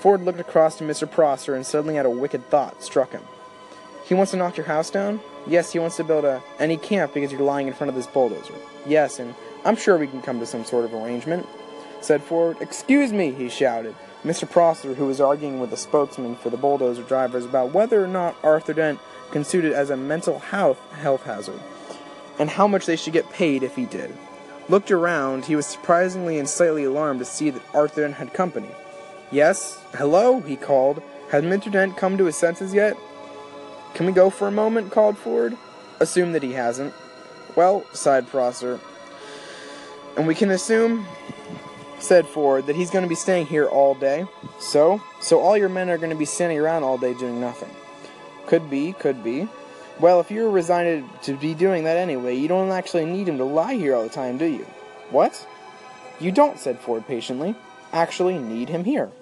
Ford 0.00 0.22
looked 0.22 0.40
across 0.40 0.76
to 0.76 0.84
Mr. 0.84 1.10
Prosser 1.10 1.54
and 1.54 1.64
suddenly 1.64 1.94
had 1.94 2.06
a 2.06 2.10
wicked 2.10 2.48
thought 2.50 2.82
struck 2.82 3.12
him. 3.12 3.22
He 4.04 4.14
wants 4.14 4.32
to 4.32 4.36
knock 4.36 4.56
your 4.56 4.66
house 4.66 4.90
down? 4.90 5.20
Yes, 5.46 5.72
he 5.72 5.78
wants 5.78 5.96
to 5.96 6.04
build 6.04 6.24
a. 6.24 6.42
He 6.60 6.76
can't 6.76 7.12
because 7.12 7.32
you're 7.32 7.40
lying 7.40 7.68
in 7.68 7.74
front 7.74 7.88
of 7.88 7.94
this 7.94 8.06
bulldozer. 8.06 8.54
Yes, 8.86 9.18
and 9.18 9.34
I'm 9.64 9.76
sure 9.76 9.98
we 9.98 10.06
can 10.06 10.22
come 10.22 10.40
to 10.40 10.46
some 10.46 10.64
sort 10.64 10.84
of 10.84 10.94
arrangement, 10.94 11.46
said 12.00 12.22
Ford. 12.22 12.56
Excuse 12.60 13.12
me, 13.12 13.32
he 13.32 13.48
shouted. 13.48 13.94
Mr. 14.24 14.50
Prosser, 14.50 14.94
who 14.94 15.06
was 15.06 15.20
arguing 15.20 15.60
with 15.60 15.72
a 15.72 15.76
spokesman 15.76 16.34
for 16.36 16.50
the 16.50 16.56
bulldozer 16.56 17.02
drivers 17.02 17.44
about 17.44 17.72
whether 17.72 18.02
or 18.02 18.08
not 18.08 18.36
Arthur 18.42 18.72
Dent 18.72 18.98
considered 19.30 19.72
it 19.72 19.74
as 19.74 19.90
a 19.90 19.96
mental 19.96 20.38
health, 20.38 20.80
health 20.92 21.22
hazard, 21.22 21.60
and 22.38 22.50
how 22.50 22.66
much 22.66 22.86
they 22.86 22.96
should 22.96 23.12
get 23.12 23.30
paid 23.30 23.62
if 23.62 23.76
he 23.76 23.84
did. 23.84 24.12
Looked 24.68 24.90
around, 24.90 25.46
he 25.46 25.56
was 25.56 25.66
surprisingly 25.66 26.38
and 26.38 26.48
slightly 26.48 26.84
alarmed 26.84 27.20
to 27.20 27.24
see 27.24 27.50
that 27.50 27.62
Arthur 27.72 28.02
Dent 28.02 28.14
had 28.14 28.34
company. 28.34 28.70
Yes? 29.30 29.80
Hello? 29.94 30.40
he 30.40 30.56
called. 30.56 31.02
Has 31.30 31.44
Mr. 31.44 31.70
Dent 31.70 31.96
come 31.96 32.18
to 32.18 32.24
his 32.24 32.36
senses 32.36 32.74
yet? 32.74 32.96
Can 33.94 34.06
we 34.06 34.12
go 34.12 34.30
for 34.30 34.48
a 34.48 34.52
moment? 34.52 34.90
called 34.90 35.16
Ford. 35.16 35.56
Assume 36.00 36.32
that 36.32 36.42
he 36.42 36.52
hasn't. 36.52 36.92
Well, 37.56 37.84
sighed 37.92 38.28
Prosser. 38.28 38.80
And 40.18 40.26
we 40.26 40.34
can 40.34 40.50
assume, 40.50 41.06
said 42.00 42.26
Ford, 42.26 42.66
that 42.66 42.74
he's 42.74 42.90
going 42.90 43.04
to 43.04 43.08
be 43.08 43.14
staying 43.14 43.46
here 43.46 43.66
all 43.66 43.94
day. 43.94 44.26
So? 44.58 45.00
So 45.20 45.40
all 45.40 45.56
your 45.56 45.68
men 45.68 45.88
are 45.88 45.96
going 45.96 46.10
to 46.10 46.16
be 46.16 46.24
standing 46.24 46.58
around 46.58 46.82
all 46.82 46.98
day 46.98 47.14
doing 47.14 47.40
nothing. 47.40 47.70
Could 48.48 48.68
be, 48.68 48.94
could 48.94 49.22
be. 49.22 49.48
Well, 50.00 50.18
if 50.18 50.32
you're 50.32 50.50
resigned 50.50 51.08
to 51.22 51.36
be 51.36 51.54
doing 51.54 51.84
that 51.84 51.96
anyway, 51.96 52.34
you 52.34 52.48
don't 52.48 52.72
actually 52.72 53.04
need 53.04 53.28
him 53.28 53.38
to 53.38 53.44
lie 53.44 53.74
here 53.74 53.94
all 53.94 54.02
the 54.02 54.08
time, 54.08 54.38
do 54.38 54.44
you? 54.44 54.66
What? 55.10 55.46
You 56.18 56.32
don't, 56.32 56.58
said 56.58 56.80
Ford 56.80 57.06
patiently. 57.06 57.54
Actually 57.92 58.38
need 58.38 58.68
him 58.68 58.84
here. 58.84 59.12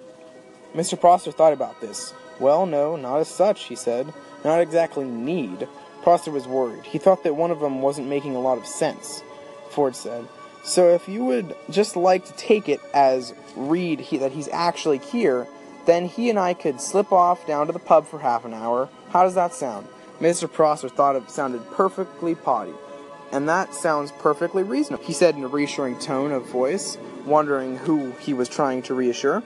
Mr. 0.73 0.99
Prosser 0.99 1.31
thought 1.31 1.53
about 1.53 1.79
this. 1.79 2.11
Well, 2.39 2.65
no, 2.65 2.95
not 2.95 3.19
as 3.19 3.27
such, 3.27 3.65
he 3.65 3.75
said. 3.75 4.11
Not 4.43 4.61
exactly 4.61 5.05
need. 5.05 5.67
Prosser 6.01 6.31
was 6.31 6.47
worried. 6.47 6.85
He 6.85 6.97
thought 6.97 7.23
that 7.23 7.35
one 7.35 7.51
of 7.51 7.59
them 7.59 7.83
wasn't 7.83 8.07
making 8.07 8.35
a 8.35 8.41
lot 8.41 8.57
of 8.57 8.65
sense. 8.65 9.21
Ford 9.69 9.95
said, 9.95 10.27
So 10.67 10.89
if 10.89 11.07
you 11.07 11.23
would 11.23 11.55
just 11.69 11.95
like 11.95 12.25
to 12.25 12.33
take 12.33 12.67
it 12.67 12.81
as 12.93 13.33
read 13.55 14.01
he, 14.01 14.17
that 14.17 14.33
he's 14.33 14.49
actually 14.49 14.97
here, 14.97 15.47
then 15.85 16.05
he 16.05 16.29
and 16.29 16.37
I 16.37 16.53
could 16.53 16.81
slip 16.81 17.13
off 17.13 17.47
down 17.47 17.67
to 17.67 17.73
the 17.73 17.79
pub 17.79 18.05
for 18.05 18.19
half 18.19 18.43
an 18.43 18.53
hour. 18.53 18.89
How 19.09 19.23
does 19.23 19.35
that 19.35 19.53
sound? 19.53 19.87
Mr. 20.19 20.51
Prosser 20.51 20.89
thought 20.89 21.15
it 21.15 21.31
sounded 21.31 21.65
perfectly 21.71 22.35
potty. 22.35 22.73
And 23.31 23.47
that 23.47 23.73
sounds 23.73 24.11
perfectly 24.19 24.63
reasonable, 24.63 25.05
he 25.05 25.13
said 25.13 25.35
in 25.35 25.43
a 25.45 25.47
reassuring 25.47 25.99
tone 25.99 26.33
of 26.33 26.49
voice, 26.49 26.97
wondering 27.25 27.77
who 27.77 28.11
he 28.19 28.33
was 28.33 28.49
trying 28.49 28.81
to 28.83 28.93
reassure. 28.93 29.43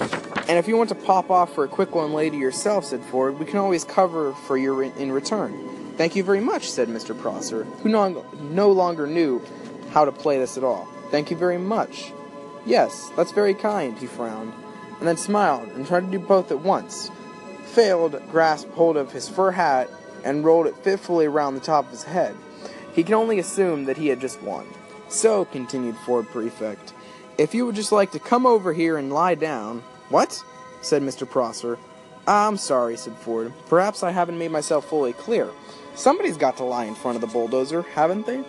And 0.00 0.58
if 0.58 0.66
you 0.66 0.76
want 0.76 0.88
to 0.88 0.96
pop 0.96 1.30
off 1.30 1.54
for 1.54 1.62
a 1.62 1.68
quick 1.68 1.94
one 1.94 2.12
later 2.12 2.36
yourself, 2.36 2.84
said 2.84 3.04
Ford, 3.04 3.38
we 3.38 3.46
can 3.46 3.60
always 3.60 3.84
cover 3.84 4.32
for 4.32 4.56
you 4.56 4.80
in 4.80 5.12
return. 5.12 5.94
Thank 5.96 6.16
you 6.16 6.24
very 6.24 6.40
much, 6.40 6.68
said 6.68 6.88
Mr. 6.88 7.16
Prosser, 7.16 7.62
who 7.62 7.88
no, 7.88 8.24
no 8.40 8.72
longer 8.72 9.06
knew 9.06 9.40
how 9.90 10.04
to 10.04 10.12
play 10.12 10.38
this 10.38 10.56
at 10.56 10.64
all. 10.64 10.88
Thank 11.10 11.30
you 11.30 11.36
very 11.36 11.58
much. 11.58 12.12
Yes, 12.66 13.10
that's 13.16 13.32
very 13.32 13.54
kind, 13.54 13.96
he 13.98 14.06
frowned, 14.06 14.52
and 14.98 15.08
then 15.08 15.16
smiled 15.16 15.68
and 15.68 15.86
tried 15.86 16.00
to 16.00 16.10
do 16.10 16.18
both 16.18 16.50
at 16.50 16.60
once. 16.60 17.10
Failed, 17.64 18.20
grasped 18.30 18.72
hold 18.74 18.96
of 18.96 19.12
his 19.12 19.28
fur 19.28 19.50
hat 19.50 19.88
and 20.24 20.44
rolled 20.44 20.66
it 20.66 20.76
fitfully 20.78 21.26
around 21.26 21.54
the 21.54 21.60
top 21.60 21.86
of 21.86 21.90
his 21.90 22.04
head. 22.04 22.36
He 22.92 23.04
could 23.04 23.14
only 23.14 23.38
assume 23.38 23.84
that 23.84 23.96
he 23.96 24.08
had 24.08 24.20
just 24.20 24.42
won. 24.42 24.66
So, 25.08 25.44
continued 25.46 25.96
Ford 25.98 26.28
Prefect, 26.28 26.92
if 27.38 27.54
you 27.54 27.64
would 27.64 27.76
just 27.76 27.92
like 27.92 28.10
to 28.12 28.18
come 28.18 28.44
over 28.44 28.72
here 28.72 28.98
and 28.98 29.12
lie 29.12 29.36
down. 29.36 29.82
What? 30.08 30.42
said 30.80 31.02
Mr. 31.02 31.28
Prosser. 31.28 31.78
I'm 32.26 32.56
sorry, 32.56 32.96
said 32.96 33.16
Ford. 33.16 33.52
Perhaps 33.68 34.02
I 34.02 34.10
haven't 34.10 34.38
made 34.38 34.50
myself 34.50 34.86
fully 34.86 35.12
clear. 35.12 35.50
Somebody's 35.94 36.36
got 36.36 36.56
to 36.58 36.64
lie 36.64 36.84
in 36.84 36.94
front 36.94 37.16
of 37.16 37.20
the 37.20 37.26
bulldozer, 37.26 37.82
haven't 37.82 38.26
they? 38.26 38.44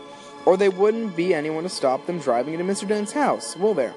Or 0.45 0.57
they 0.57 0.69
wouldn't 0.69 1.15
be 1.15 1.33
anyone 1.33 1.63
to 1.63 1.69
stop 1.69 2.05
them 2.05 2.19
driving 2.19 2.53
into 2.53 2.65
Mr. 2.65 2.87
Dent's 2.87 3.11
house, 3.11 3.55
will 3.55 3.73
there? 3.73 3.93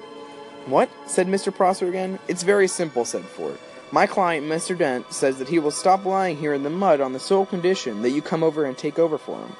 What? 0.65 0.89
said 1.07 1.27
Mr. 1.27 1.53
Prosser 1.53 1.87
again. 1.87 2.19
It's 2.27 2.43
very 2.43 2.67
simple, 2.67 3.05
said 3.05 3.23
Ford. 3.23 3.57
My 3.91 4.07
client, 4.07 4.47
Mr. 4.47 4.77
Dent, 4.77 5.11
says 5.13 5.37
that 5.37 5.49
he 5.49 5.59
will 5.59 5.71
stop 5.71 6.05
lying 6.05 6.37
here 6.37 6.53
in 6.53 6.63
the 6.63 6.69
mud 6.69 7.01
on 7.01 7.13
the 7.13 7.19
sole 7.19 7.45
condition 7.45 8.01
that 8.01 8.11
you 8.11 8.21
come 8.21 8.43
over 8.43 8.65
and 8.65 8.77
take 8.77 8.97
over 8.97 9.17
for 9.17 9.39
him. 9.39 9.55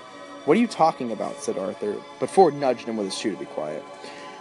What 0.45 0.57
are 0.57 0.59
you 0.59 0.67
talking 0.67 1.11
about? 1.11 1.41
said 1.41 1.57
Arthur, 1.57 1.95
but 2.19 2.29
Ford 2.29 2.55
nudged 2.55 2.87
him 2.87 2.97
with 2.97 3.05
his 3.05 3.17
shoe 3.17 3.31
to 3.31 3.37
be 3.37 3.45
quiet. 3.45 3.83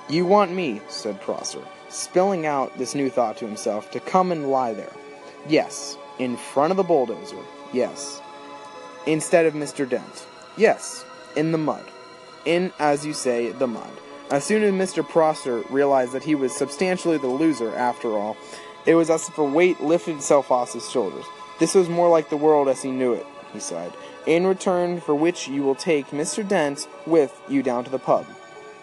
You 0.08 0.24
want 0.24 0.52
me, 0.52 0.80
said 0.88 1.20
Prosser, 1.20 1.62
spilling 1.88 2.46
out 2.46 2.76
this 2.78 2.94
new 2.94 3.10
thought 3.10 3.36
to 3.38 3.46
himself, 3.46 3.90
to 3.90 4.00
come 4.00 4.32
and 4.32 4.50
lie 4.50 4.72
there. 4.72 4.92
Yes, 5.48 5.96
in 6.18 6.36
front 6.36 6.70
of 6.70 6.76
the 6.76 6.82
bulldozer. 6.82 7.36
Yes. 7.72 8.20
Instead 9.06 9.46
of 9.46 9.54
Mr. 9.54 9.88
Dent. 9.88 10.26
Yes, 10.56 11.04
in 11.36 11.52
the 11.52 11.58
mud. 11.58 11.84
In, 12.44 12.72
as 12.78 13.06
you 13.06 13.12
say, 13.12 13.50
the 13.52 13.66
mud. 13.66 13.90
As 14.30 14.44
soon 14.44 14.62
as 14.62 14.72
Mr. 14.72 15.06
Prosser 15.06 15.62
realized 15.68 16.12
that 16.12 16.24
he 16.24 16.34
was 16.34 16.56
substantially 16.56 17.18
the 17.18 17.26
loser, 17.26 17.74
after 17.74 18.16
all, 18.16 18.36
it 18.86 18.94
was 18.94 19.10
as 19.10 19.28
if 19.28 19.38
a 19.38 19.44
weight 19.44 19.80
lifted 19.80 20.16
itself 20.16 20.50
off 20.50 20.72
his 20.72 20.90
shoulders. 20.90 21.24
This 21.58 21.74
was 21.74 21.88
more 21.88 22.08
like 22.08 22.30
the 22.30 22.36
world 22.36 22.68
as 22.68 22.82
he 22.82 22.90
knew 22.90 23.12
it, 23.12 23.26
he 23.52 23.60
sighed. 23.60 23.92
In 24.26 24.46
return 24.46 25.00
for 25.00 25.14
which 25.14 25.48
you 25.48 25.62
will 25.62 25.74
take 25.74 26.08
Mr. 26.08 26.46
Dent 26.46 26.88
with 27.06 27.40
you 27.48 27.62
down 27.62 27.84
to 27.84 27.90
the 27.90 27.98
pub. 27.98 28.26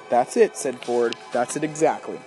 That's 0.10 0.38
it, 0.38 0.56
said 0.56 0.84
Ford. 0.84 1.16
That's 1.34 1.56
it 1.56 1.64
exactly. 1.64 2.20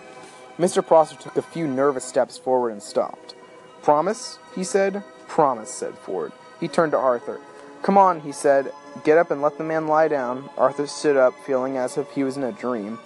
Mr. 0.58 0.86
Prosser 0.86 1.16
took 1.16 1.36
a 1.36 1.42
few 1.42 1.66
nervous 1.66 2.04
steps 2.04 2.36
forward 2.36 2.70
and 2.70 2.82
stopped. 2.82 3.34
Promise? 3.82 4.38
he 4.54 4.64
said. 4.64 5.02
Promise, 5.28 5.70
said 5.70 5.96
Ford. 5.98 6.32
He 6.60 6.68
turned 6.68 6.92
to 6.92 6.98
Arthur. 6.98 7.40
Come 7.82 7.98
on, 7.98 8.20
he 8.20 8.32
said. 8.32 8.72
Get 9.04 9.18
up 9.18 9.30
and 9.30 9.42
let 9.42 9.58
the 9.58 9.64
man 9.64 9.88
lie 9.88 10.08
down. 10.08 10.48
Arthur 10.56 10.86
stood 10.86 11.16
up, 11.16 11.34
feeling 11.44 11.76
as 11.76 11.98
if 11.98 12.10
he 12.12 12.22
was 12.22 12.36
in 12.36 12.44
a 12.44 12.52
dream. 12.52 12.98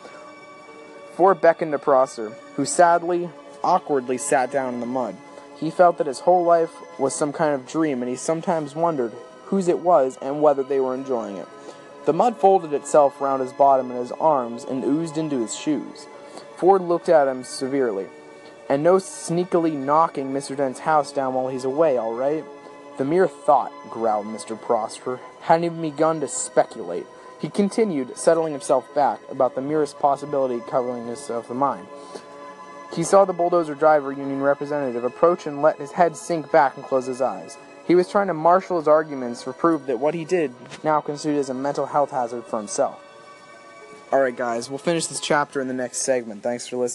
Ford 1.15 1.41
beckoned 1.41 1.73
to 1.73 1.79
Prosser, 1.79 2.31
who 2.57 2.67
sadly, 2.67 3.31
awkwardly 3.65 4.19
sat 4.19 4.53
down 4.53 4.75
in 4.75 4.81
the 4.81 4.87
mud. 4.87 5.17
He 5.57 5.71
felt 5.71 5.97
that 5.97 6.07
his 6.07 6.21
whole 6.21 6.45
life 6.45 6.73
was 6.99 7.15
some 7.15 7.33
kind 7.33 7.55
of 7.55 7.67
dream, 7.67 8.03
and 8.03 8.11
he 8.11 8.17
sometimes 8.17 8.75
wondered 8.75 9.13
whose 9.47 9.69
it 9.69 9.79
was 9.79 10.19
and 10.21 10.43
whether 10.43 10.63
they 10.63 10.81
were 10.81 10.95
enjoying 10.95 11.37
it. 11.37 11.49
The 12.05 12.13
mud 12.13 12.37
folded 12.37 12.73
itself 12.75 13.21
round 13.21 13.41
his 13.41 13.53
bottom 13.55 13.91
and 13.91 13.99
his 13.99 14.13
arms 14.13 14.65
and 14.65 14.85
oozed 14.85 15.17
into 15.17 15.41
his 15.41 15.57
shoes. 15.57 16.07
Ford 16.57 16.83
looked 16.83 17.09
at 17.09 17.29
him 17.29 17.45
severely. 17.45 18.07
And 18.69 18.83
no 18.83 18.97
sneakily 18.97 19.75
knocking 19.75 20.33
Mr. 20.33 20.57
Dent's 20.57 20.81
house 20.81 21.13
down 21.13 21.35
while 21.35 21.49
he's 21.49 21.65
away, 21.65 21.97
all 21.97 22.15
right? 22.15 22.45
The 22.99 23.05
mere 23.05 23.29
thought, 23.29 23.73
growled 23.91 24.27
Mr. 24.27 24.61
Prosser, 24.61 25.21
hadn't 25.43 25.65
even 25.65 25.83
begun 25.83 26.21
to 26.21 26.29
speculate. 26.29 27.07
He 27.39 27.51
continued, 27.51 28.17
settling 28.17 28.53
himself 28.53 28.93
back, 28.95 29.21
about 29.31 29.55
the 29.55 29.61
merest 29.61 29.99
possibility 29.99 30.63
covering 30.69 31.07
his 31.07 31.29
of 31.29 31.47
the 31.49 31.55
mind. 31.55 31.87
He 32.95 33.05
saw 33.05 33.25
the 33.25 33.35
bulldozer 33.35 33.75
driver 33.75 34.13
union 34.13 34.41
representative 34.41 35.05
approach 35.05 35.47
and 35.47 35.61
let 35.61 35.79
his 35.79 35.93
head 35.93 36.17
sink 36.17 36.51
back 36.51 36.77
and 36.77 36.87
close 36.87 37.07
his 37.07 37.21
eyes. 37.21 37.59
He 37.87 37.95
was 37.95 38.09
trying 38.09 38.29
to 38.29 38.35
marshal 38.35 38.79
his 38.79 38.89
arguments 38.89 39.43
for 39.43 39.53
proof 39.53 39.87
that 39.87 40.01
what 40.01 40.15
he 40.15 40.25
did 40.25 40.55
now 40.83 41.01
constituted 41.01 41.41
as 41.41 41.51
a 41.51 41.55
mental 41.55 41.87
health 41.87 42.11
hazard 42.11 42.45
for 42.45 42.59
himself. 42.59 43.03
Alright, 44.13 44.37
guys, 44.37 44.71
we'll 44.71 44.79
finish 44.79 45.07
this 45.07 45.21
chapter 45.21 45.61
in 45.61 45.69
the 45.69 45.75
next 45.75 45.99
segment. 45.99 46.43
Thanks 46.43 46.67
for 46.67 46.77
listening. 46.77 46.95